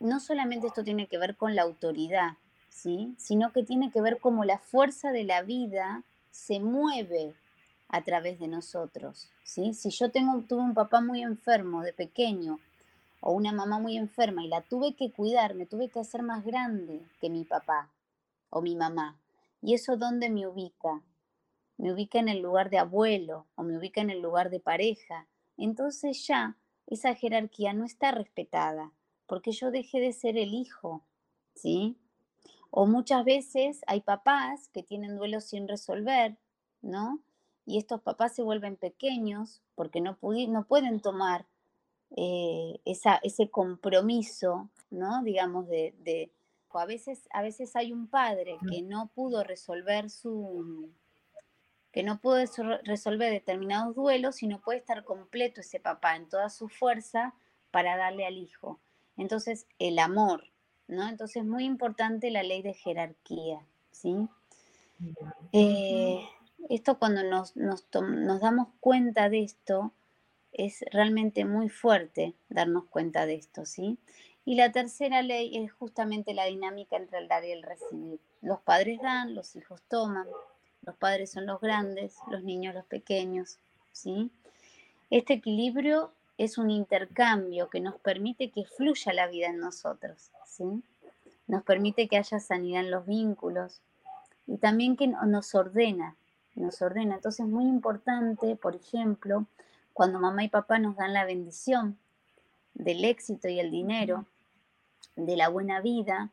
no 0.00 0.18
solamente 0.18 0.68
esto 0.68 0.82
tiene 0.82 1.08
que 1.08 1.18
ver 1.18 1.36
con 1.36 1.54
la 1.54 1.62
autoridad, 1.62 2.38
¿sí? 2.70 3.14
sino 3.18 3.52
que 3.52 3.62
tiene 3.62 3.90
que 3.90 4.00
ver 4.00 4.18
cómo 4.18 4.44
la 4.44 4.58
fuerza 4.58 5.12
de 5.12 5.24
la 5.24 5.42
vida 5.42 6.02
se 6.30 6.60
mueve 6.60 7.34
a 7.88 8.02
través 8.02 8.38
de 8.38 8.48
nosotros. 8.48 9.30
¿sí? 9.44 9.74
Si 9.74 9.90
yo 9.90 10.10
tengo, 10.10 10.42
tuve 10.42 10.62
un 10.62 10.74
papá 10.74 11.00
muy 11.00 11.22
enfermo 11.22 11.82
de 11.82 11.92
pequeño 11.92 12.58
o 13.20 13.32
una 13.32 13.52
mamá 13.52 13.78
muy 13.78 13.96
enferma 13.96 14.44
y 14.44 14.48
la 14.48 14.62
tuve 14.62 14.94
que 14.94 15.10
cuidar, 15.10 15.54
me 15.54 15.66
tuve 15.66 15.88
que 15.88 16.00
hacer 16.00 16.22
más 16.22 16.44
grande 16.44 17.00
que 17.20 17.30
mi 17.30 17.44
papá 17.44 17.90
o 18.50 18.60
mi 18.60 18.76
mamá. 18.76 19.18
¿Y 19.62 19.74
eso 19.74 19.96
dónde 19.96 20.30
me 20.30 20.46
ubica? 20.46 21.02
Me 21.78 21.92
ubica 21.92 22.18
en 22.18 22.28
el 22.28 22.40
lugar 22.40 22.70
de 22.70 22.78
abuelo 22.78 23.46
o 23.54 23.62
me 23.62 23.76
ubica 23.76 24.00
en 24.00 24.10
el 24.10 24.20
lugar 24.20 24.50
de 24.50 24.60
pareja 24.60 25.26
entonces 25.56 26.26
ya 26.26 26.56
esa 26.86 27.14
jerarquía 27.14 27.72
no 27.72 27.84
está 27.84 28.10
respetada, 28.12 28.92
porque 29.26 29.52
yo 29.52 29.70
dejé 29.70 30.00
de 30.00 30.12
ser 30.12 30.36
el 30.36 30.54
hijo, 30.54 31.02
¿sí? 31.54 31.96
O 32.70 32.86
muchas 32.86 33.24
veces 33.24 33.80
hay 33.86 34.00
papás 34.02 34.68
que 34.68 34.82
tienen 34.82 35.16
duelos 35.16 35.44
sin 35.44 35.66
resolver, 35.66 36.36
¿no? 36.82 37.20
Y 37.66 37.78
estos 37.78 38.00
papás 38.00 38.34
se 38.34 38.42
vuelven 38.42 38.76
pequeños 38.76 39.60
porque 39.74 40.00
no, 40.00 40.16
no 40.22 40.64
pueden 40.64 41.00
tomar 41.00 41.46
eh, 42.16 42.80
ese 42.84 43.50
compromiso, 43.50 44.70
¿no? 44.90 45.22
Digamos, 45.24 45.68
de, 45.68 45.94
de 45.98 46.30
a 46.78 46.86
veces, 46.86 47.28
a 47.32 47.42
veces 47.42 47.76
hay 47.76 47.92
un 47.92 48.06
padre 48.06 48.58
que 48.70 48.82
no 48.82 49.10
pudo 49.14 49.42
resolver 49.44 50.10
su, 50.10 50.90
que 51.92 52.02
no 52.02 52.20
puede 52.20 52.46
resolver 52.84 53.32
determinados 53.32 53.94
duelos 53.94 54.42
y 54.42 54.46
no 54.46 54.60
puede 54.60 54.78
estar 54.78 55.04
completo 55.04 55.60
ese 55.60 55.80
papá 55.80 56.16
en 56.16 56.28
toda 56.28 56.50
su 56.50 56.68
fuerza 56.68 57.34
para 57.70 57.96
darle 57.96 58.26
al 58.26 58.36
hijo. 58.36 58.78
Entonces, 59.16 59.66
el 59.78 59.98
amor, 59.98 60.44
¿no? 60.88 61.08
Entonces, 61.08 61.44
muy 61.44 61.64
importante 61.64 62.30
la 62.30 62.42
ley 62.42 62.62
de 62.62 62.74
jerarquía, 62.74 63.66
¿sí? 63.90 64.28
Eh, 65.52 66.28
esto 66.68 66.98
cuando 66.98 67.22
nos, 67.22 67.56
nos, 67.56 67.84
damos 68.40 68.68
cuenta 68.80 69.28
de 69.28 69.42
esto, 69.42 69.92
es 70.52 70.84
realmente 70.90 71.44
muy 71.44 71.68
fuerte 71.68 72.34
darnos 72.48 72.84
cuenta 72.86 73.26
de 73.26 73.34
esto, 73.34 73.64
¿sí? 73.66 73.98
Y 74.44 74.54
la 74.54 74.72
tercera 74.72 75.22
ley 75.22 75.56
es 75.56 75.72
justamente 75.72 76.32
la 76.32 76.46
dinámica 76.46 76.96
entre 76.96 77.18
el 77.18 77.28
dar 77.28 77.44
y 77.44 77.50
el 77.50 77.62
recibir. 77.62 78.20
Los 78.42 78.60
padres 78.60 79.00
dan, 79.02 79.34
los 79.34 79.56
hijos 79.56 79.82
toman, 79.88 80.26
los 80.82 80.96
padres 80.96 81.32
son 81.32 81.46
los 81.46 81.60
grandes, 81.60 82.16
los 82.30 82.42
niños 82.42 82.74
los 82.74 82.86
pequeños, 82.86 83.58
¿sí? 83.92 84.30
Este 85.10 85.34
equilibrio 85.34 86.12
es 86.38 86.58
un 86.58 86.70
intercambio 86.70 87.68
que 87.70 87.80
nos 87.80 87.96
permite 87.96 88.50
que 88.50 88.64
fluya 88.64 89.12
la 89.12 89.26
vida 89.26 89.48
en 89.48 89.58
nosotros, 89.58 90.30
¿sí? 90.46 90.82
Nos 91.46 91.62
permite 91.62 92.08
que 92.08 92.16
haya 92.16 92.40
sanidad 92.40 92.82
en 92.82 92.90
los 92.90 93.06
vínculos 93.06 93.80
y 94.46 94.58
también 94.58 94.96
que 94.96 95.08
nos 95.08 95.54
ordena, 95.54 96.16
nos 96.56 96.82
ordena. 96.82 97.14
Entonces 97.14 97.46
es 97.46 97.52
muy 97.52 97.64
importante, 97.64 98.56
por 98.56 98.74
ejemplo, 98.74 99.46
cuando 99.92 100.18
mamá 100.18 100.44
y 100.44 100.48
papá 100.48 100.78
nos 100.78 100.96
dan 100.96 101.12
la 101.12 101.24
bendición 101.24 101.98
del 102.74 103.04
éxito 103.04 103.48
y 103.48 103.60
el 103.60 103.70
dinero, 103.70 104.26
de 105.14 105.36
la 105.36 105.48
buena 105.48 105.80
vida, 105.80 106.30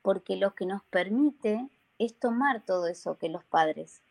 porque 0.00 0.36
lo 0.36 0.54
que 0.54 0.66
nos 0.66 0.82
permite 0.84 1.68
es 1.98 2.14
tomar 2.18 2.64
todo 2.64 2.86
eso 2.86 3.18
que 3.18 3.28
los 3.28 3.44
padres, 3.44 4.02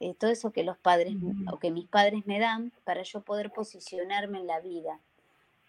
eh, 0.00 0.14
todo 0.14 0.30
eso 0.30 0.52
que 0.52 0.64
los 0.64 0.78
padres 0.78 1.14
o 1.50 1.58
que 1.58 1.70
mis 1.70 1.86
padres 1.86 2.26
me 2.26 2.38
dan 2.38 2.72
para 2.84 3.02
yo 3.02 3.20
poder 3.20 3.50
posicionarme 3.52 4.38
en 4.38 4.46
la 4.46 4.60
vida. 4.60 5.00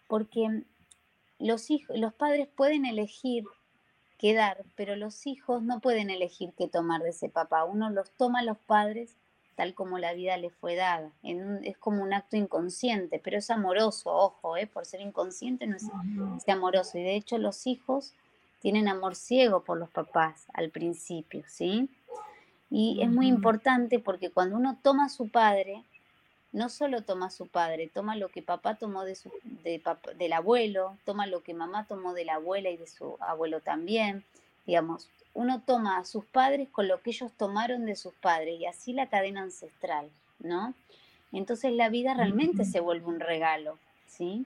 Porque 0.08 0.64
los, 1.38 1.70
hijos, 1.70 1.98
los 1.98 2.14
padres 2.14 2.48
pueden 2.48 2.84
elegir 2.86 3.44
qué 4.20 4.34
dar, 4.34 4.64
pero 4.76 4.96
los 4.96 5.26
hijos 5.26 5.62
no 5.62 5.80
pueden 5.80 6.10
elegir 6.10 6.52
qué 6.56 6.68
tomar 6.68 7.02
de 7.02 7.08
ese 7.08 7.30
papá. 7.30 7.64
Uno 7.64 7.88
los 7.88 8.10
toma 8.10 8.40
a 8.40 8.44
los 8.44 8.58
padres 8.58 9.16
tal 9.56 9.74
como 9.74 9.98
la 9.98 10.14
vida 10.14 10.36
le 10.36 10.50
fue 10.50 10.74
dada. 10.74 11.10
es 11.22 11.76
como 11.76 12.02
un 12.02 12.12
acto 12.12 12.36
inconsciente, 12.36 13.20
pero 13.22 13.38
es 13.38 13.50
amoroso, 13.50 14.10
ojo, 14.10 14.56
eh, 14.56 14.66
por 14.66 14.86
ser 14.86 15.00
inconsciente 15.00 15.66
no 15.66 15.76
es, 15.76 15.84
es 16.38 16.48
amoroso. 16.48 16.98
Y 16.98 17.02
de 17.02 17.14
hecho 17.14 17.36
los 17.36 17.66
hijos 17.66 18.14
tienen 18.60 18.88
amor 18.88 19.16
ciego 19.16 19.62
por 19.62 19.78
los 19.78 19.90
papás 19.90 20.46
al 20.54 20.70
principio, 20.70 21.42
¿sí? 21.46 21.90
Y 22.70 23.02
es 23.02 23.10
muy 23.10 23.26
importante 23.26 23.98
porque 23.98 24.30
cuando 24.30 24.56
uno 24.56 24.78
toma 24.82 25.06
a 25.06 25.08
su 25.10 25.28
padre, 25.28 25.84
no 26.52 26.68
solo 26.68 27.02
toma 27.02 27.26
a 27.26 27.30
su 27.30 27.46
padre, 27.46 27.88
toma 27.92 28.16
lo 28.16 28.28
que 28.28 28.42
papá 28.42 28.74
tomó 28.74 29.04
de 29.04 29.14
su, 29.14 29.30
del 29.62 30.32
abuelo, 30.32 30.96
toma 31.04 31.26
lo 31.26 31.42
que 31.42 31.54
mamá 31.54 31.86
tomó 31.86 32.12
de 32.12 32.24
la 32.24 32.34
abuela 32.34 32.70
y 32.70 32.76
de 32.76 32.86
su 32.86 33.16
abuelo 33.20 33.60
también, 33.60 34.24
digamos, 34.66 35.08
uno 35.32 35.62
toma 35.64 35.98
a 35.98 36.04
sus 36.04 36.24
padres 36.24 36.68
con 36.70 36.88
lo 36.88 37.00
que 37.02 37.10
ellos 37.10 37.32
tomaron 37.36 37.86
de 37.86 37.94
sus 37.94 38.14
padres 38.14 38.58
y 38.58 38.66
así 38.66 38.92
la 38.92 39.08
cadena 39.08 39.42
ancestral, 39.42 40.10
¿no? 40.40 40.74
Entonces 41.32 41.72
la 41.72 41.88
vida 41.88 42.14
realmente 42.14 42.64
se 42.64 42.80
vuelve 42.80 43.06
un 43.06 43.20
regalo, 43.20 43.78
¿sí? 44.08 44.44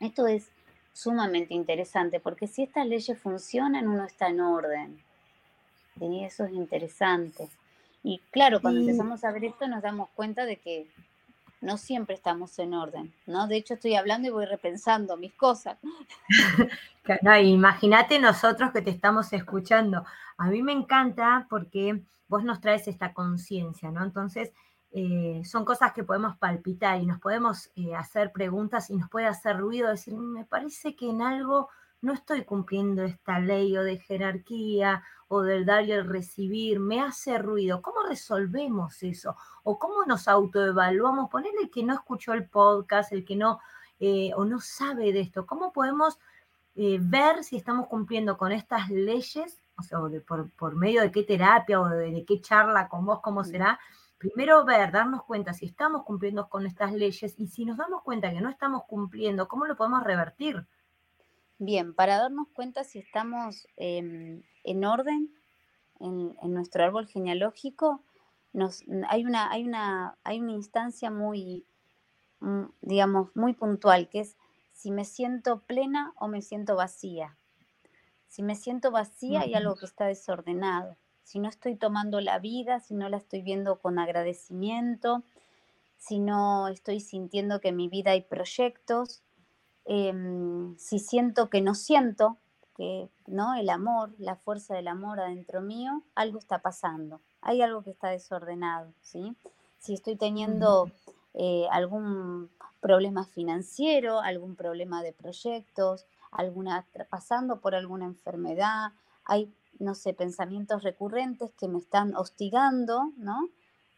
Esto 0.00 0.26
es 0.26 0.48
sumamente 0.94 1.52
interesante, 1.52 2.20
porque 2.20 2.46
si 2.46 2.62
estas 2.62 2.86
leyes 2.86 3.18
funcionan, 3.18 3.88
uno 3.88 4.04
está 4.04 4.28
en 4.28 4.40
orden. 4.40 5.02
Y 6.00 6.24
eso 6.24 6.44
es 6.44 6.52
interesante. 6.52 7.48
Y 8.04 8.20
claro, 8.30 8.60
cuando 8.60 8.80
empezamos 8.80 9.24
a 9.24 9.32
ver 9.32 9.46
esto 9.46 9.66
nos 9.66 9.82
damos 9.82 10.10
cuenta 10.10 10.44
de 10.44 10.58
que 10.58 10.86
no 11.62 11.78
siempre 11.78 12.14
estamos 12.14 12.58
en 12.58 12.74
orden, 12.74 13.14
¿no? 13.26 13.48
De 13.48 13.56
hecho, 13.56 13.74
estoy 13.74 13.94
hablando 13.94 14.28
y 14.28 14.30
voy 14.30 14.44
repensando 14.44 15.16
mis 15.16 15.32
cosas. 15.32 15.78
Imagínate 17.42 18.18
nosotros 18.18 18.70
que 18.72 18.82
te 18.82 18.90
estamos 18.90 19.32
escuchando. 19.32 20.04
A 20.36 20.48
mí 20.48 20.62
me 20.62 20.72
encanta 20.72 21.46
porque 21.48 22.02
vos 22.28 22.44
nos 22.44 22.60
traes 22.60 22.86
esta 22.88 23.14
conciencia, 23.14 23.90
¿no? 23.90 24.04
Entonces, 24.04 24.52
eh, 24.92 25.40
son 25.46 25.64
cosas 25.64 25.94
que 25.94 26.04
podemos 26.04 26.36
palpitar 26.36 27.00
y 27.00 27.06
nos 27.06 27.20
podemos 27.20 27.70
eh, 27.74 27.94
hacer 27.94 28.32
preguntas 28.32 28.90
y 28.90 28.96
nos 28.96 29.08
puede 29.08 29.26
hacer 29.26 29.56
ruido 29.56 29.88
decir, 29.88 30.14
mm, 30.14 30.32
me 30.34 30.44
parece 30.44 30.94
que 30.94 31.08
en 31.08 31.22
algo 31.22 31.70
no 32.02 32.12
estoy 32.12 32.44
cumpliendo 32.44 33.02
esta 33.02 33.40
ley 33.40 33.76
o 33.78 33.82
de 33.82 33.98
jerarquía 33.98 35.02
o 35.34 35.42
del 35.42 35.66
dar 35.66 35.84
y 35.84 35.92
el 35.92 36.08
recibir, 36.08 36.80
me 36.80 37.00
hace 37.00 37.38
ruido. 37.38 37.82
¿Cómo 37.82 38.02
resolvemos 38.08 39.02
eso? 39.02 39.36
¿O 39.62 39.78
cómo 39.78 40.04
nos 40.06 40.28
autoevaluamos? 40.28 41.30
Ponerle 41.30 41.70
que 41.70 41.82
no 41.82 41.94
escuchó 41.94 42.32
el 42.32 42.48
podcast, 42.48 43.12
el 43.12 43.24
que 43.24 43.36
no 43.36 43.60
eh, 44.00 44.32
o 44.36 44.44
no 44.44 44.60
sabe 44.60 45.12
de 45.12 45.20
esto. 45.20 45.46
¿Cómo 45.46 45.72
podemos 45.72 46.18
ver 46.76 47.44
si 47.44 47.56
estamos 47.56 47.86
cumpliendo 47.86 48.36
con 48.36 48.50
estas 48.50 48.90
leyes? 48.90 49.60
O 49.78 49.82
sea, 49.82 49.98
por, 50.26 50.74
medio 50.74 51.02
de 51.02 51.12
qué 51.12 51.22
terapia 51.22 51.80
o 51.80 51.88
de, 51.88 52.10
de 52.10 52.24
qué 52.24 52.40
charla 52.40 52.88
con 52.88 53.06
vos, 53.06 53.20
cómo 53.20 53.44
será 53.44 53.78
primero 54.24 54.64
ver, 54.64 54.90
darnos 54.90 55.22
cuenta 55.24 55.52
si 55.52 55.66
estamos 55.66 56.02
cumpliendo 56.04 56.48
con 56.48 56.64
estas 56.64 56.92
leyes 56.92 57.34
y 57.36 57.48
si 57.48 57.66
nos 57.66 57.76
damos 57.76 58.02
cuenta 58.02 58.30
que 58.30 58.40
no 58.40 58.48
estamos 58.48 58.84
cumpliendo, 58.84 59.48
¿cómo 59.48 59.66
lo 59.66 59.76
podemos 59.76 60.02
revertir? 60.02 60.66
Bien, 61.64 61.94
para 61.94 62.18
darnos 62.18 62.48
cuenta 62.48 62.84
si 62.84 62.98
estamos 62.98 63.66
em, 63.76 64.42
en 64.64 64.84
orden 64.84 65.34
en, 66.00 66.34
nuestro 66.52 66.84
árbol 66.84 67.06
genealógico, 67.06 68.02
nos, 68.52 68.82
hay, 69.08 69.24
una, 69.24 69.50
hay, 69.50 69.64
una, 69.64 70.16
hay 70.24 70.40
una 70.40 70.52
instancia 70.52 71.10
muy, 71.10 71.64
mm, 72.40 72.64
digamos, 72.82 73.34
muy 73.34 73.54
puntual, 73.54 74.08
que 74.08 74.20
es 74.20 74.36
si 74.72 74.90
me 74.90 75.04
siento 75.04 75.60
plena 75.60 76.12
o 76.18 76.28
me 76.28 76.42
siento 76.42 76.76
vacía. 76.76 77.36
Si 78.28 78.42
me 78.42 78.56
siento 78.56 78.90
vacía, 78.90 79.40
hay 79.42 79.54
algo 79.54 79.76
que 79.76 79.86
está 79.86 80.06
desordenado 80.06 80.96
si 81.24 81.38
no 81.38 81.48
estoy 81.48 81.74
tomando 81.74 82.20
la 82.20 82.38
vida, 82.38 82.80
si 82.80 82.94
no 82.94 83.08
la 83.08 83.16
estoy 83.16 83.42
viendo 83.42 83.80
con 83.80 83.98
agradecimiento, 83.98 85.24
si 85.96 86.20
no 86.20 86.68
estoy 86.68 87.00
sintiendo 87.00 87.60
que 87.60 87.68
en 87.68 87.76
mi 87.76 87.88
vida 87.88 88.12
hay 88.12 88.20
proyectos, 88.20 89.22
em, 89.84 90.76
si 90.78 90.98
siento 90.98 91.50
que 91.50 91.60
no 91.60 91.74
siento, 91.74 92.38
que 92.76 93.08
no 93.26 93.54
el 93.54 93.70
amor, 93.70 94.14
la 94.18 94.36
fuerza 94.36 94.74
del 94.74 94.88
amor 94.88 95.20
adentro 95.20 95.60
mío, 95.60 96.02
algo 96.14 96.38
está 96.38 96.60
pasando, 96.60 97.20
hay 97.40 97.62
algo 97.62 97.82
que 97.82 97.90
está 97.90 98.08
desordenado, 98.08 98.92
¿sí? 99.00 99.36
si 99.84 99.92
estoy 99.92 100.16
teniendo 100.16 100.90
eh, 101.34 101.66
algún 101.70 102.50
problema 102.80 103.24
financiero, 103.24 104.20
algún 104.20 104.56
problema 104.56 105.02
de 105.02 105.12
proyectos, 105.12 106.06
alguna, 106.30 106.86
pasando 107.10 107.60
por 107.60 107.74
alguna 107.74 108.06
enfermedad, 108.06 108.92
hay, 109.26 109.54
no 109.78 109.94
sé, 109.94 110.14
pensamientos 110.14 110.82
recurrentes 110.82 111.52
que 111.52 111.68
me 111.68 111.78
están 111.78 112.16
hostigando, 112.16 113.12
¿no? 113.18 113.50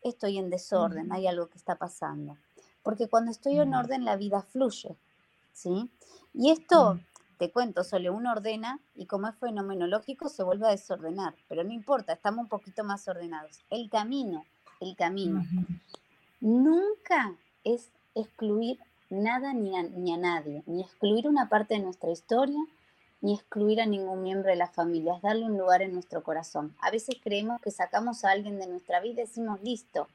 Estoy 0.02 0.38
en 0.38 0.50
desorden, 0.50 1.12
hay 1.12 1.28
algo 1.28 1.46
que 1.46 1.58
está 1.58 1.76
pasando. 1.76 2.36
Porque 2.82 3.08
cuando 3.08 3.30
estoy 3.30 3.60
en 3.60 3.72
orden, 3.72 4.04
la 4.04 4.16
vida 4.16 4.42
fluye, 4.42 4.96
¿sí? 5.56 5.90
Y 6.34 6.50
esto, 6.50 7.00
te 7.38 7.50
cuento, 7.50 7.82
solo 7.82 8.12
uno 8.12 8.32
ordena 8.32 8.78
y 8.94 9.06
como 9.06 9.26
es 9.28 9.34
fenomenológico 9.36 10.28
se 10.28 10.42
vuelve 10.42 10.66
a 10.66 10.70
desordenar, 10.70 11.34
pero 11.48 11.64
no 11.64 11.72
importa, 11.72 12.12
estamos 12.12 12.44
un 12.44 12.48
poquito 12.48 12.84
más 12.84 13.08
ordenados. 13.08 13.58
El 13.70 13.88
camino, 13.88 14.44
el 14.80 14.94
camino. 14.96 15.44
Nunca 16.40 17.34
es 17.64 17.90
excluir 18.14 18.78
nada 19.08 19.54
ni 19.54 19.76
a, 19.76 19.82
ni 19.82 20.12
a 20.12 20.18
nadie, 20.18 20.62
ni 20.66 20.82
excluir 20.82 21.26
una 21.26 21.48
parte 21.48 21.74
de 21.74 21.80
nuestra 21.80 22.10
historia, 22.10 22.60
ni 23.22 23.34
excluir 23.34 23.80
a 23.80 23.86
ningún 23.86 24.22
miembro 24.22 24.50
de 24.50 24.56
la 24.56 24.68
familia, 24.68 25.16
es 25.16 25.22
darle 25.22 25.46
un 25.46 25.56
lugar 25.56 25.80
en 25.80 25.94
nuestro 25.94 26.22
corazón. 26.22 26.76
A 26.80 26.90
veces 26.90 27.16
creemos 27.22 27.62
que 27.62 27.70
sacamos 27.70 28.24
a 28.24 28.30
alguien 28.30 28.58
de 28.58 28.66
nuestra 28.66 29.00
vida 29.00 29.22
y 29.22 29.26
decimos, 29.26 29.62
listo, 29.62 30.06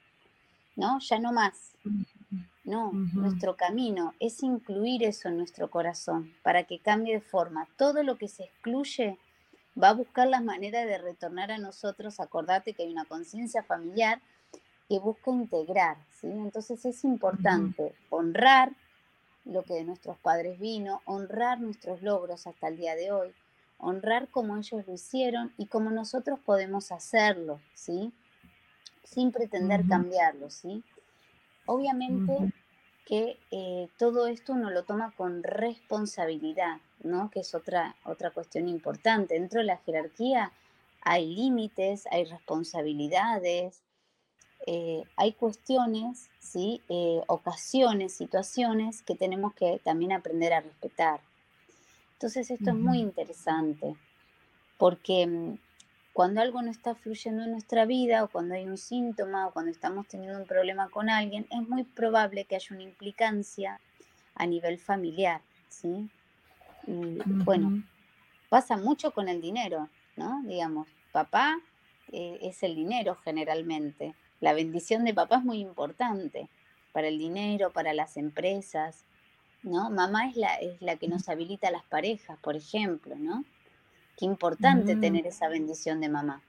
¿no? 0.75 0.99
Ya 0.99 1.17
no 1.17 1.33
más. 1.33 1.71
No, 2.63 2.91
nuestro 2.93 3.57
camino 3.57 4.13
es 4.19 4.43
incluir 4.43 5.03
eso 5.03 5.29
en 5.29 5.37
nuestro 5.37 5.71
corazón 5.71 6.31
para 6.43 6.63
que 6.63 6.79
cambie 6.79 7.15
de 7.15 7.21
forma. 7.21 7.67
Todo 7.75 8.03
lo 8.03 8.17
que 8.17 8.27
se 8.27 8.43
excluye 8.43 9.17
va 9.81 9.89
a 9.89 9.93
buscar 9.93 10.27
la 10.27 10.41
manera 10.41 10.85
de 10.85 10.99
retornar 10.99 11.51
a 11.51 11.57
nosotros. 11.57 12.19
Acordate 12.19 12.73
que 12.73 12.83
hay 12.83 12.91
una 12.91 13.05
conciencia 13.05 13.63
familiar 13.63 14.21
que 14.87 14.99
busca 14.99 15.31
integrar, 15.31 15.97
¿sí? 16.19 16.27
Entonces 16.27 16.85
es 16.85 17.03
importante 17.03 17.95
honrar 18.09 18.73
lo 19.45 19.63
que 19.63 19.73
de 19.73 19.83
nuestros 19.83 20.17
padres 20.17 20.59
vino, 20.59 21.01
honrar 21.05 21.59
nuestros 21.59 22.01
logros 22.01 22.45
hasta 22.45 22.67
el 22.67 22.77
día 22.77 22.95
de 22.95 23.11
hoy, 23.11 23.33
honrar 23.79 24.27
como 24.27 24.57
ellos 24.57 24.85
lo 24.85 24.93
hicieron 24.93 25.51
y 25.57 25.65
como 25.65 25.89
nosotros 25.89 26.39
podemos 26.45 26.91
hacerlo, 26.91 27.59
¿sí? 27.73 28.11
Sin 29.03 29.31
pretender 29.31 29.87
cambiarlo, 29.87 30.49
¿sí? 30.49 30.83
Obviamente 31.71 32.51
que 33.05 33.37
eh, 33.49 33.87
todo 33.97 34.27
esto 34.27 34.51
uno 34.51 34.69
lo 34.71 34.83
toma 34.83 35.13
con 35.15 35.41
responsabilidad, 35.41 36.81
¿no? 37.01 37.31
Que 37.31 37.39
es 37.39 37.55
otra, 37.55 37.95
otra 38.03 38.31
cuestión 38.31 38.67
importante. 38.67 39.35
Dentro 39.35 39.61
de 39.61 39.67
la 39.67 39.77
jerarquía 39.77 40.51
hay 41.01 41.33
límites, 41.33 42.07
hay 42.11 42.25
responsabilidades, 42.25 43.83
eh, 44.67 45.03
hay 45.15 45.31
cuestiones, 45.31 46.29
¿sí? 46.39 46.81
Eh, 46.89 47.21
ocasiones, 47.27 48.11
situaciones 48.13 49.01
que 49.01 49.15
tenemos 49.15 49.53
que 49.53 49.79
también 49.81 50.11
aprender 50.11 50.51
a 50.51 50.59
respetar. 50.59 51.21
Entonces 52.13 52.51
esto 52.51 52.71
es 52.71 52.75
muy 52.75 52.99
interesante, 52.99 53.95
porque 54.77 55.25
mm, 55.25 55.57
cuando 56.13 56.41
algo 56.41 56.61
no 56.61 56.71
está 56.71 56.95
fluyendo 56.95 57.43
en 57.43 57.51
nuestra 57.51 57.85
vida 57.85 58.23
o 58.23 58.27
cuando 58.27 58.55
hay 58.55 58.65
un 58.65 58.77
síntoma 58.77 59.47
o 59.47 59.53
cuando 59.53 59.71
estamos 59.71 60.07
teniendo 60.07 60.37
un 60.37 60.45
problema 60.45 60.89
con 60.89 61.09
alguien, 61.09 61.47
es 61.49 61.67
muy 61.67 61.83
probable 61.83 62.45
que 62.45 62.55
haya 62.55 62.75
una 62.75 62.83
implicancia 62.83 63.79
a 64.35 64.45
nivel 64.45 64.77
familiar, 64.77 65.41
¿sí? 65.69 66.09
Y 66.87 67.21
bueno, 67.43 67.83
pasa 68.49 68.75
mucho 68.75 69.11
con 69.11 69.29
el 69.29 69.39
dinero, 69.39 69.89
¿no? 70.17 70.41
Digamos, 70.43 70.87
papá 71.11 71.59
eh, 72.11 72.39
es 72.41 72.63
el 72.63 72.75
dinero 72.75 73.15
generalmente. 73.23 74.13
La 74.41 74.53
bendición 74.53 75.05
de 75.05 75.13
papá 75.13 75.37
es 75.37 75.43
muy 75.43 75.59
importante 75.59 76.49
para 76.91 77.07
el 77.07 77.17
dinero, 77.17 77.71
para 77.71 77.93
las 77.93 78.17
empresas, 78.17 79.05
¿no? 79.63 79.89
Mamá 79.89 80.27
es 80.27 80.35
la, 80.35 80.55
es 80.55 80.81
la 80.81 80.97
que 80.97 81.07
nos 81.07 81.29
habilita 81.29 81.69
a 81.69 81.71
las 81.71 81.83
parejas, 81.83 82.37
por 82.39 82.55
ejemplo, 82.55 83.15
¿no? 83.15 83.45
Qué 84.17 84.25
importante 84.25 84.95
tener 84.95 85.25
esa 85.25 85.47
bendición 85.47 86.01
de 86.01 86.09
mamá. 86.09 86.41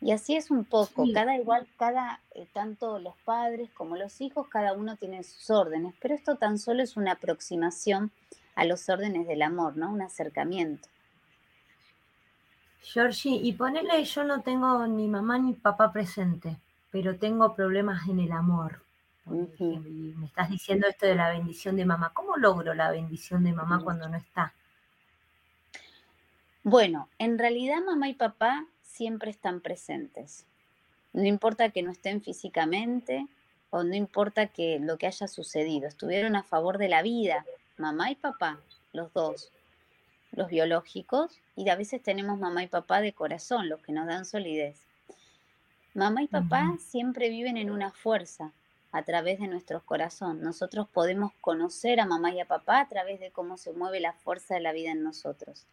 Y 0.00 0.10
así 0.10 0.34
es 0.34 0.50
un 0.50 0.64
poco, 0.64 1.04
cada 1.14 1.36
igual, 1.36 1.68
cada, 1.78 2.20
eh, 2.34 2.48
tanto 2.52 2.98
los 2.98 3.14
padres 3.24 3.70
como 3.70 3.96
los 3.96 4.20
hijos, 4.20 4.48
cada 4.48 4.72
uno 4.72 4.96
tiene 4.96 5.22
sus 5.22 5.48
órdenes, 5.50 5.94
pero 6.02 6.14
esto 6.14 6.34
tan 6.34 6.58
solo 6.58 6.82
es 6.82 6.96
una 6.96 7.12
aproximación 7.12 8.10
a 8.56 8.64
los 8.64 8.88
órdenes 8.88 9.28
del 9.28 9.42
amor, 9.42 9.76
¿no? 9.76 9.92
Un 9.92 10.02
acercamiento. 10.02 10.88
Georgie, 12.82 13.38
y 13.40 13.52
ponele, 13.52 14.04
yo 14.04 14.24
no 14.24 14.42
tengo 14.42 14.84
ni 14.88 15.06
mamá 15.06 15.38
ni 15.38 15.52
papá 15.52 15.92
presente, 15.92 16.58
pero 16.90 17.16
tengo 17.16 17.54
problemas 17.54 18.08
en 18.08 18.18
el 18.18 18.32
amor. 18.32 18.82
Y 19.58 19.78
me 20.16 20.26
estás 20.26 20.50
diciendo 20.50 20.88
esto 20.88 21.06
de 21.06 21.14
la 21.14 21.30
bendición 21.30 21.76
de 21.76 21.86
mamá. 21.86 22.10
¿Cómo 22.12 22.36
logro 22.36 22.74
la 22.74 22.90
bendición 22.90 23.44
de 23.44 23.52
mamá 23.52 23.80
cuando 23.82 24.08
no 24.08 24.16
está? 24.16 24.52
Bueno, 26.64 27.08
en 27.18 27.38
realidad 27.38 27.82
mamá 27.84 28.08
y 28.08 28.14
papá 28.14 28.66
siempre 28.82 29.30
están 29.30 29.60
presentes. 29.60 30.46
No 31.12 31.24
importa 31.24 31.70
que 31.70 31.82
no 31.82 31.90
estén 31.90 32.22
físicamente 32.22 33.26
o 33.70 33.84
no 33.84 33.94
importa 33.94 34.46
que 34.46 34.78
lo 34.78 34.98
que 34.98 35.06
haya 35.06 35.28
sucedido, 35.28 35.88
estuvieron 35.88 36.36
a 36.36 36.42
favor 36.42 36.78
de 36.78 36.88
la 36.88 37.02
vida, 37.02 37.44
mamá 37.78 38.10
y 38.10 38.14
papá, 38.14 38.60
los 38.92 39.12
dos 39.12 39.52
los 40.32 40.48
biológicos, 40.48 41.38
y 41.56 41.68
a 41.68 41.76
veces 41.76 42.02
tenemos 42.02 42.38
mamá 42.38 42.64
y 42.64 42.66
papá 42.66 43.00
de 43.00 43.12
corazón, 43.12 43.68
los 43.68 43.80
que 43.82 43.92
nos 43.92 44.06
dan 44.06 44.24
solidez. 44.24 44.80
Mamá 45.94 46.22
y 46.22 46.26
papá 46.26 46.74
siempre 46.78 47.28
viven 47.28 47.58
en 47.58 47.70
una 47.70 47.92
fuerza 47.92 48.52
a 48.92 49.02
través 49.02 49.40
de 49.40 49.46
nuestro 49.46 49.84
corazón. 49.84 50.40
Nosotros 50.40 50.88
podemos 50.88 51.32
conocer 51.42 52.00
a 52.00 52.06
mamá 52.06 52.32
y 52.32 52.40
a 52.40 52.46
papá 52.46 52.80
a 52.80 52.88
través 52.88 53.20
de 53.20 53.30
cómo 53.30 53.58
se 53.58 53.72
mueve 53.72 54.00
la 54.00 54.14
fuerza 54.14 54.54
de 54.54 54.60
la 54.60 54.72
vida 54.72 54.90
en 54.90 55.02
nosotros. 55.02 55.66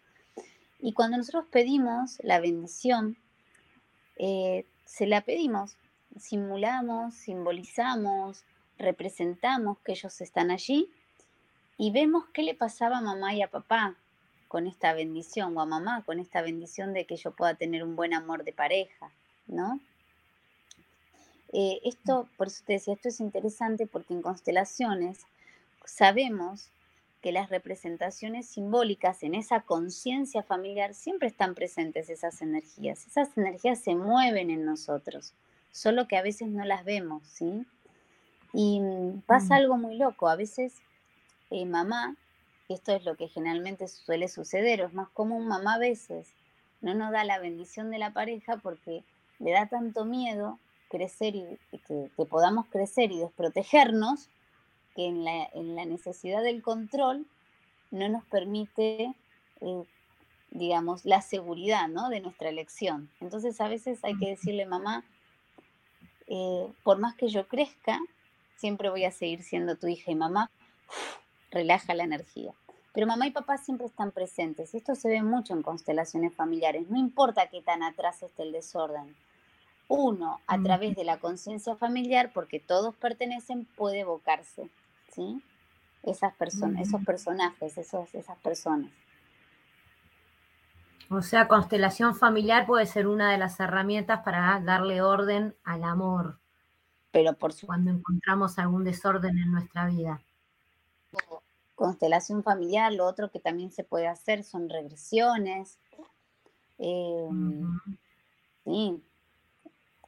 Y 0.80 0.94
cuando 0.94 1.18
nosotros 1.18 1.46
pedimos 1.52 2.18
la 2.24 2.40
bendición, 2.40 3.18
eh, 4.16 4.66
se 4.86 5.08
la 5.08 5.22
pedimos, 5.22 5.76
simulamos, 6.18 7.14
simbolizamos, 7.16 8.44
representamos 8.78 9.78
que 9.80 9.92
ellos 9.92 10.22
están 10.22 10.52
allí 10.52 10.90
y 11.78 11.92
vemos 11.92 12.26
qué 12.34 12.44
le 12.44 12.56
pasaba 12.56 12.98
a 12.98 13.02
mamá 13.02 13.34
y 13.34 13.42
a 13.42 13.50
papá 13.50 13.96
con 14.48 14.68
esta 14.68 14.94
bendición, 14.94 15.56
o 15.56 15.62
a 15.62 15.66
mamá 15.66 16.04
con 16.04 16.20
esta 16.20 16.42
bendición 16.42 16.94
de 16.94 17.06
que 17.06 17.18
yo 17.18 17.32
pueda 17.32 17.54
tener 17.54 17.84
un 17.84 17.96
buen 17.96 18.14
amor 18.14 18.44
de 18.44 18.52
pareja, 18.52 19.12
¿no? 19.48 19.80
Eh, 21.54 21.80
esto, 21.84 22.28
por 22.38 22.48
eso 22.48 22.64
te 22.66 22.74
decía, 22.74 22.94
esto 22.94 23.10
es 23.10 23.20
interesante 23.20 23.86
porque 23.86 24.14
en 24.14 24.22
constelaciones 24.22 25.20
sabemos 25.86 26.70
que 27.22 27.32
las 27.32 27.50
representaciones 27.50 28.48
simbólicas 28.48 29.24
en 29.24 29.36
esa 29.36 29.62
conciencia 29.62 30.44
familiar 30.44 30.94
siempre 30.94 31.28
están 31.28 31.54
presentes 31.54 32.10
esas 32.10 32.42
energías. 32.42 33.06
Esas 33.06 33.38
energías 33.38 33.80
se 33.80 33.96
mueven 33.96 34.50
en 34.50 34.66
nosotros, 34.66 35.34
solo 35.72 36.08
que 36.08 36.18
a 36.18 36.22
veces 36.22 36.48
no 36.48 36.64
las 36.64 36.86
vemos, 36.86 37.24
¿sí? 37.28 37.66
Y 38.54 38.80
mm, 38.80 39.22
pasa 39.22 39.56
mm. 39.56 39.58
algo 39.58 39.78
muy 39.78 39.98
loco, 39.98 40.30
a 40.30 40.36
veces 40.36 40.74
eh, 41.52 41.66
mamá 41.66 42.16
esto 42.70 42.94
es 42.94 43.04
lo 43.04 43.16
que 43.16 43.28
generalmente 43.28 43.88
suele 43.88 44.28
suceder, 44.28 44.82
o 44.82 44.86
es 44.86 44.94
más 44.94 45.10
común, 45.10 45.48
mamá 45.48 45.76
a 45.76 45.80
veces 45.80 46.28
no 46.82 46.94
nos 46.94 47.12
da 47.12 47.24
la 47.24 47.40
bendición 47.40 47.90
de 47.90 47.98
la 47.98 48.14
pareja 48.14 48.58
porque 48.58 49.04
le 49.40 49.52
da 49.52 49.68
tanto 49.68 50.06
miedo 50.06 50.60
crecer 50.90 51.36
y 51.36 51.58
que, 51.88 52.10
podamos 52.30 52.68
crecer 52.68 53.12
y 53.12 53.20
desprotegernos 53.20 54.30
que 54.96 55.06
en 55.06 55.24
la, 55.24 55.86
necesidad 55.86 56.44
del 56.44 56.62
control 56.62 57.26
no 57.92 58.10
nos 58.10 58.24
permite, 58.26 59.14
eh, 59.62 59.84
digamos, 60.52 61.06
la 61.06 61.22
seguridad 61.22 61.88
¿no? 61.88 62.10
de 62.10 62.20
nuestra 62.20 62.50
elección. 62.50 63.10
Entonces 63.20 63.60
a 63.62 63.68
veces 63.68 64.04
hay 64.04 64.18
que 64.18 64.30
decirle, 64.30 64.66
mamá, 64.66 65.04
eh, 66.28 66.72
por 66.84 67.00
más 67.00 67.16
que 67.16 67.28
yo 67.28 67.48
crezca, 67.48 68.00
siempre 68.58 68.90
voy 68.90 69.06
a 69.06 69.12
seguir 69.12 69.44
siendo 69.44 69.76
tu 69.76 69.88
hija 69.88 70.12
y 70.12 70.16
mamá 70.16 70.52
relaja 71.52 71.94
la 71.94 72.04
energía. 72.04 72.54
Pero 72.94 73.08
mamá 73.08 73.28
y 73.28 73.32
papá 73.32 73.58
siempre 73.58 73.88
están 73.88 74.12
presentes. 74.12 74.74
Esto 74.74 74.96
se 74.96 75.10
ve 75.10 75.22
mucho 75.22 75.54
en 75.54 75.62
constelaciones 75.62 76.34
familiares. 76.34 76.90
No 76.90 76.98
importa 76.98 77.48
qué 77.48 77.62
tan 77.62 77.84
atrás 77.84 78.22
esté 78.24 78.44
el 78.44 78.52
desorden. 78.52 79.16
Uno, 79.88 80.40
a 80.48 80.62
través 80.62 80.96
de 80.96 81.04
la 81.04 81.18
conciencia 81.18 81.76
familiar, 81.76 82.32
porque 82.34 82.60
todos 82.60 82.96
pertenecen, 82.96 83.66
puede 83.76 84.02
evocarse. 84.02 84.70
¿Sí? 85.20 85.44
Esas 86.04 86.34
personas, 86.36 86.88
esos 86.88 87.04
personajes, 87.04 87.78
esos, 87.78 88.14
esas 88.16 88.38
personas. 88.40 88.92
O 91.10 91.22
sea, 91.22 91.48
constelación 91.48 92.16
familiar 92.16 92.66
puede 92.66 92.86
ser 92.86 93.08
una 93.08 93.32
de 93.32 93.38
las 93.38 93.60
herramientas 93.60 94.22
para 94.24 94.60
darle 94.62 95.02
orden 95.02 95.56
al 95.64 95.84
amor. 95.84 96.40
Pero 97.12 97.34
por 97.34 97.54
Cuando 97.66 97.92
encontramos 97.92 98.60
algún 98.60 98.84
desorden 98.84 99.38
en 99.38 99.52
nuestra 99.52 99.88
vida 99.88 100.22
constelación 101.80 102.44
familiar, 102.44 102.92
lo 102.92 103.06
otro 103.06 103.32
que 103.32 103.40
también 103.40 103.72
se 103.72 103.86
puede 103.86 104.06
hacer 104.06 104.44
son 104.44 104.68
regresiones. 104.68 105.80
Em, 106.78 107.80
sí. 108.66 109.02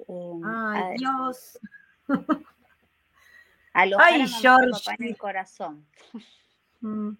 Em, 0.05 0.45
Ay, 0.45 0.97
Dios. 0.97 1.59
Alojar 3.73 4.13
Ay, 4.13 4.27
George. 4.27 4.91
en 4.99 5.07
el 5.07 5.17
corazón. 5.17 5.85
Mm, 6.81 7.11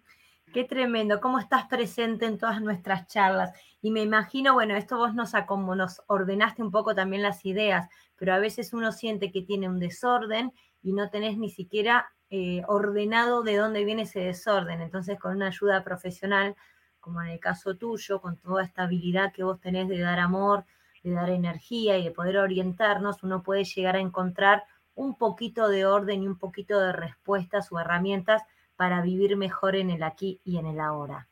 qué 0.52 0.64
tremendo, 0.64 1.20
cómo 1.20 1.38
estás 1.38 1.66
presente 1.66 2.26
en 2.26 2.36
todas 2.36 2.60
nuestras 2.60 3.06
charlas. 3.06 3.52
Y 3.80 3.90
me 3.90 4.02
imagino, 4.02 4.54
bueno, 4.54 4.74
esto 4.74 4.96
vos 4.96 5.14
nos, 5.14 5.32
como 5.46 5.74
nos 5.76 6.02
ordenaste 6.08 6.62
un 6.62 6.70
poco 6.70 6.94
también 6.94 7.22
las 7.22 7.44
ideas, 7.44 7.88
pero 8.16 8.34
a 8.34 8.38
veces 8.38 8.72
uno 8.72 8.92
siente 8.92 9.30
que 9.30 9.42
tiene 9.42 9.68
un 9.68 9.78
desorden 9.78 10.52
y 10.82 10.92
no 10.92 11.10
tenés 11.10 11.38
ni 11.38 11.48
siquiera 11.48 12.12
eh, 12.30 12.62
ordenado 12.66 13.42
de 13.42 13.56
dónde 13.56 13.84
viene 13.84 14.02
ese 14.02 14.20
desorden. 14.20 14.80
Entonces, 14.80 15.18
con 15.18 15.36
una 15.36 15.48
ayuda 15.48 15.84
profesional, 15.84 16.56
como 16.98 17.22
en 17.22 17.28
el 17.28 17.40
caso 17.40 17.76
tuyo, 17.76 18.20
con 18.20 18.36
toda 18.36 18.62
esta 18.64 18.84
habilidad 18.84 19.32
que 19.32 19.42
vos 19.44 19.60
tenés 19.60 19.88
de 19.88 19.98
dar 19.98 20.18
amor, 20.18 20.64
de 21.02 21.12
dar 21.12 21.30
energía 21.30 21.98
y 21.98 22.04
de 22.04 22.10
poder 22.10 22.38
orientarnos, 22.38 23.22
uno 23.22 23.42
puede 23.42 23.64
llegar 23.64 23.96
a 23.96 24.00
encontrar 24.00 24.64
un 24.94 25.16
poquito 25.16 25.68
de 25.68 25.86
orden 25.86 26.22
y 26.22 26.26
un 26.26 26.38
poquito 26.38 26.78
de 26.80 26.92
respuestas 26.92 27.70
o 27.72 27.78
herramientas 27.78 28.42
para 28.76 29.00
vivir 29.02 29.36
mejor 29.36 29.76
en 29.76 29.90
el 29.90 30.02
aquí 30.02 30.40
y 30.44 30.58
en 30.58 30.66
el 30.66 30.80
ahora. 30.80 31.28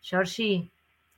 Georgie, 0.00 0.70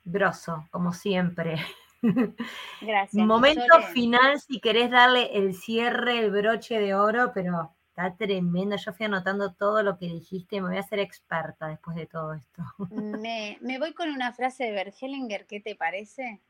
grosso, 0.04 0.66
como 0.70 0.92
siempre. 0.92 1.56
Gracias. 2.80 3.26
Momento 3.26 3.80
final, 3.92 4.40
si 4.40 4.60
querés 4.60 4.90
darle 4.90 5.36
el 5.36 5.54
cierre, 5.54 6.18
el 6.18 6.30
broche 6.30 6.78
de 6.78 6.94
oro, 6.94 7.32
pero 7.32 7.70
está 7.88 8.14
tremendo. 8.14 8.76
Yo 8.76 8.92
fui 8.92 9.06
anotando 9.06 9.52
todo 9.54 9.82
lo 9.82 9.96
que 9.96 10.06
dijiste, 10.06 10.60
me 10.60 10.68
voy 10.68 10.76
a 10.76 10.80
hacer 10.80 10.98
experta 10.98 11.68
después 11.68 11.96
de 11.96 12.06
todo 12.06 12.34
esto. 12.34 12.62
Me, 13.60 13.78
voy 13.78 13.94
con 13.94 14.10
una 14.10 14.32
frase 14.32 14.64
de 14.64 14.72
Bergelinger, 14.72 15.46
¿qué 15.46 15.60
te 15.60 15.76
parece? 15.76 16.40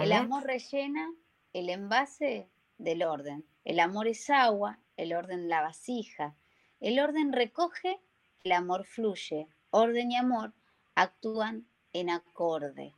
El 0.00 0.12
amor 0.12 0.44
rellena 0.44 1.08
el 1.52 1.70
envase 1.70 2.48
del 2.78 3.02
orden. 3.02 3.44
El 3.68 3.80
amor 3.80 4.08
es 4.08 4.30
agua, 4.30 4.78
el 4.96 5.12
orden 5.12 5.50
la 5.50 5.60
vasija. 5.60 6.34
El 6.80 6.98
orden 7.00 7.34
recoge, 7.34 8.00
el 8.42 8.52
amor 8.52 8.86
fluye. 8.86 9.46
Orden 9.68 10.10
y 10.10 10.16
amor 10.16 10.54
actúan 10.94 11.68
en 11.92 12.08
acorde. 12.08 12.94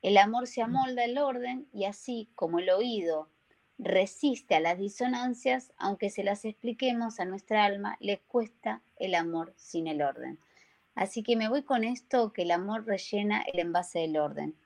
El 0.00 0.16
amor 0.16 0.46
se 0.46 0.62
amolda 0.62 1.04
el 1.04 1.18
orden 1.18 1.68
y 1.74 1.84
así 1.84 2.30
como 2.34 2.58
el 2.58 2.70
oído 2.70 3.28
resiste 3.76 4.54
a 4.54 4.60
las 4.60 4.78
disonancias, 4.78 5.74
aunque 5.76 6.08
se 6.08 6.24
las 6.24 6.46
expliquemos 6.46 7.20
a 7.20 7.26
nuestra 7.26 7.66
alma, 7.66 7.98
le 8.00 8.20
cuesta 8.20 8.80
el 8.98 9.14
amor 9.14 9.52
sin 9.58 9.88
el 9.88 10.00
orden. 10.00 10.38
Así 10.94 11.22
que 11.22 11.36
me 11.36 11.50
voy 11.50 11.64
con 11.64 11.84
esto, 11.84 12.32
que 12.32 12.42
el 12.42 12.50
amor 12.50 12.86
rellena 12.86 13.44
el 13.52 13.60
envase 13.60 13.98
del 13.98 14.16
orden. 14.16 14.56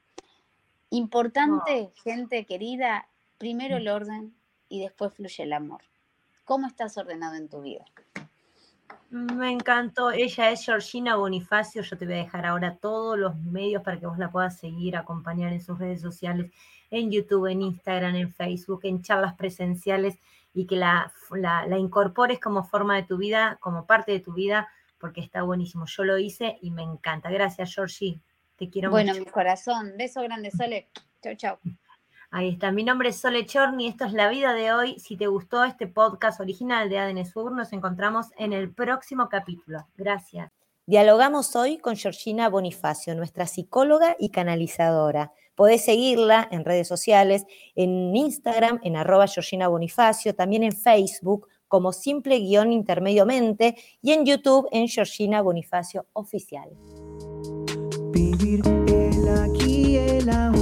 Importante, 0.88 1.90
gente 2.04 2.46
querida, 2.46 3.08
primero 3.38 3.78
el 3.78 3.88
orden 3.88 4.36
y 4.70 4.80
después 4.80 5.12
fluye 5.12 5.44
el 5.44 5.52
amor. 5.52 5.82
¿Cómo 6.46 6.66
estás 6.66 6.96
ordenado 6.96 7.34
en 7.34 7.48
tu 7.48 7.60
vida? 7.60 7.84
Me 9.10 9.50
encantó. 9.50 10.12
Ella 10.12 10.50
es 10.50 10.64
Georgina 10.64 11.16
Bonifacio. 11.16 11.82
Yo 11.82 11.98
te 11.98 12.06
voy 12.06 12.14
a 12.14 12.18
dejar 12.18 12.46
ahora 12.46 12.76
todos 12.76 13.18
los 13.18 13.36
medios 13.36 13.82
para 13.82 13.98
que 13.98 14.06
vos 14.06 14.18
la 14.18 14.30
puedas 14.30 14.56
seguir, 14.56 14.96
acompañar 14.96 15.52
en 15.52 15.60
sus 15.60 15.78
redes 15.78 16.00
sociales, 16.00 16.50
en 16.90 17.10
YouTube, 17.10 17.46
en 17.46 17.62
Instagram, 17.62 18.14
en 18.14 18.32
Facebook, 18.32 18.80
en 18.84 19.02
charlas 19.02 19.34
presenciales 19.34 20.16
y 20.54 20.66
que 20.66 20.76
la, 20.76 21.12
la, 21.32 21.78
incorpores 21.78 22.38
como 22.38 22.64
forma 22.64 22.96
de 22.96 23.02
tu 23.02 23.16
vida, 23.16 23.58
como 23.60 23.84
parte 23.84 24.12
de 24.12 24.20
tu 24.20 24.32
vida, 24.32 24.68
porque 24.98 25.20
está 25.20 25.42
buenísimo. 25.42 25.86
Yo 25.86 26.04
lo 26.04 26.18
hice 26.18 26.58
y 26.62 26.70
me 26.70 26.82
encanta. 26.82 27.30
Gracias, 27.30 27.74
Georgie. 27.74 28.20
Te 28.56 28.70
quiero 28.70 28.90
mucho. 28.90 29.04
Bueno, 29.04 29.18
mi 29.18 29.26
corazón. 29.26 29.94
Beso 29.98 30.22
grande, 30.22 30.50
Sole. 30.52 30.88
Chau, 31.22 31.34
chau. 31.34 31.58
Ahí 32.32 32.50
está. 32.50 32.70
Mi 32.70 32.84
nombre 32.84 33.08
es 33.08 33.16
Sole 33.16 33.44
Chorni. 33.44 33.88
Esto 33.88 34.04
es 34.04 34.12
La 34.12 34.28
Vida 34.28 34.54
de 34.54 34.72
hoy. 34.72 34.98
Si 35.00 35.16
te 35.16 35.26
gustó 35.26 35.64
este 35.64 35.88
podcast 35.88 36.40
original 36.40 36.88
de 36.88 36.98
ADN 36.98 37.24
nos 37.56 37.72
encontramos 37.72 38.26
en 38.38 38.52
el 38.52 38.72
próximo 38.72 39.28
capítulo. 39.28 39.88
Gracias. 39.96 40.52
Dialogamos 40.86 41.56
hoy 41.56 41.78
con 41.78 41.96
Georgina 41.96 42.48
Bonifacio, 42.48 43.16
nuestra 43.16 43.46
psicóloga 43.46 44.14
y 44.18 44.30
canalizadora. 44.30 45.32
Podés 45.56 45.84
seguirla 45.84 46.48
en 46.52 46.64
redes 46.64 46.86
sociales, 46.86 47.46
en 47.74 48.14
Instagram, 48.14 48.78
en 48.84 48.96
arroba 48.96 49.26
Georgina 49.26 49.66
Bonifacio, 49.66 50.34
también 50.34 50.62
en 50.62 50.72
Facebook 50.72 51.48
como 51.66 51.92
simple 51.92 52.38
guion 52.38 52.72
intermedio 52.72 53.26
mente 53.26 53.76
y 54.00 54.12
en 54.12 54.24
YouTube 54.24 54.68
en 54.70 54.88
Georgina 54.88 55.42
Bonifacio 55.42 56.06
Oficial. 56.12 56.70
Vivir 58.12 58.62
el 58.88 59.28
aquí, 59.28 59.96
el 59.96 60.30
ahora. 60.30 60.59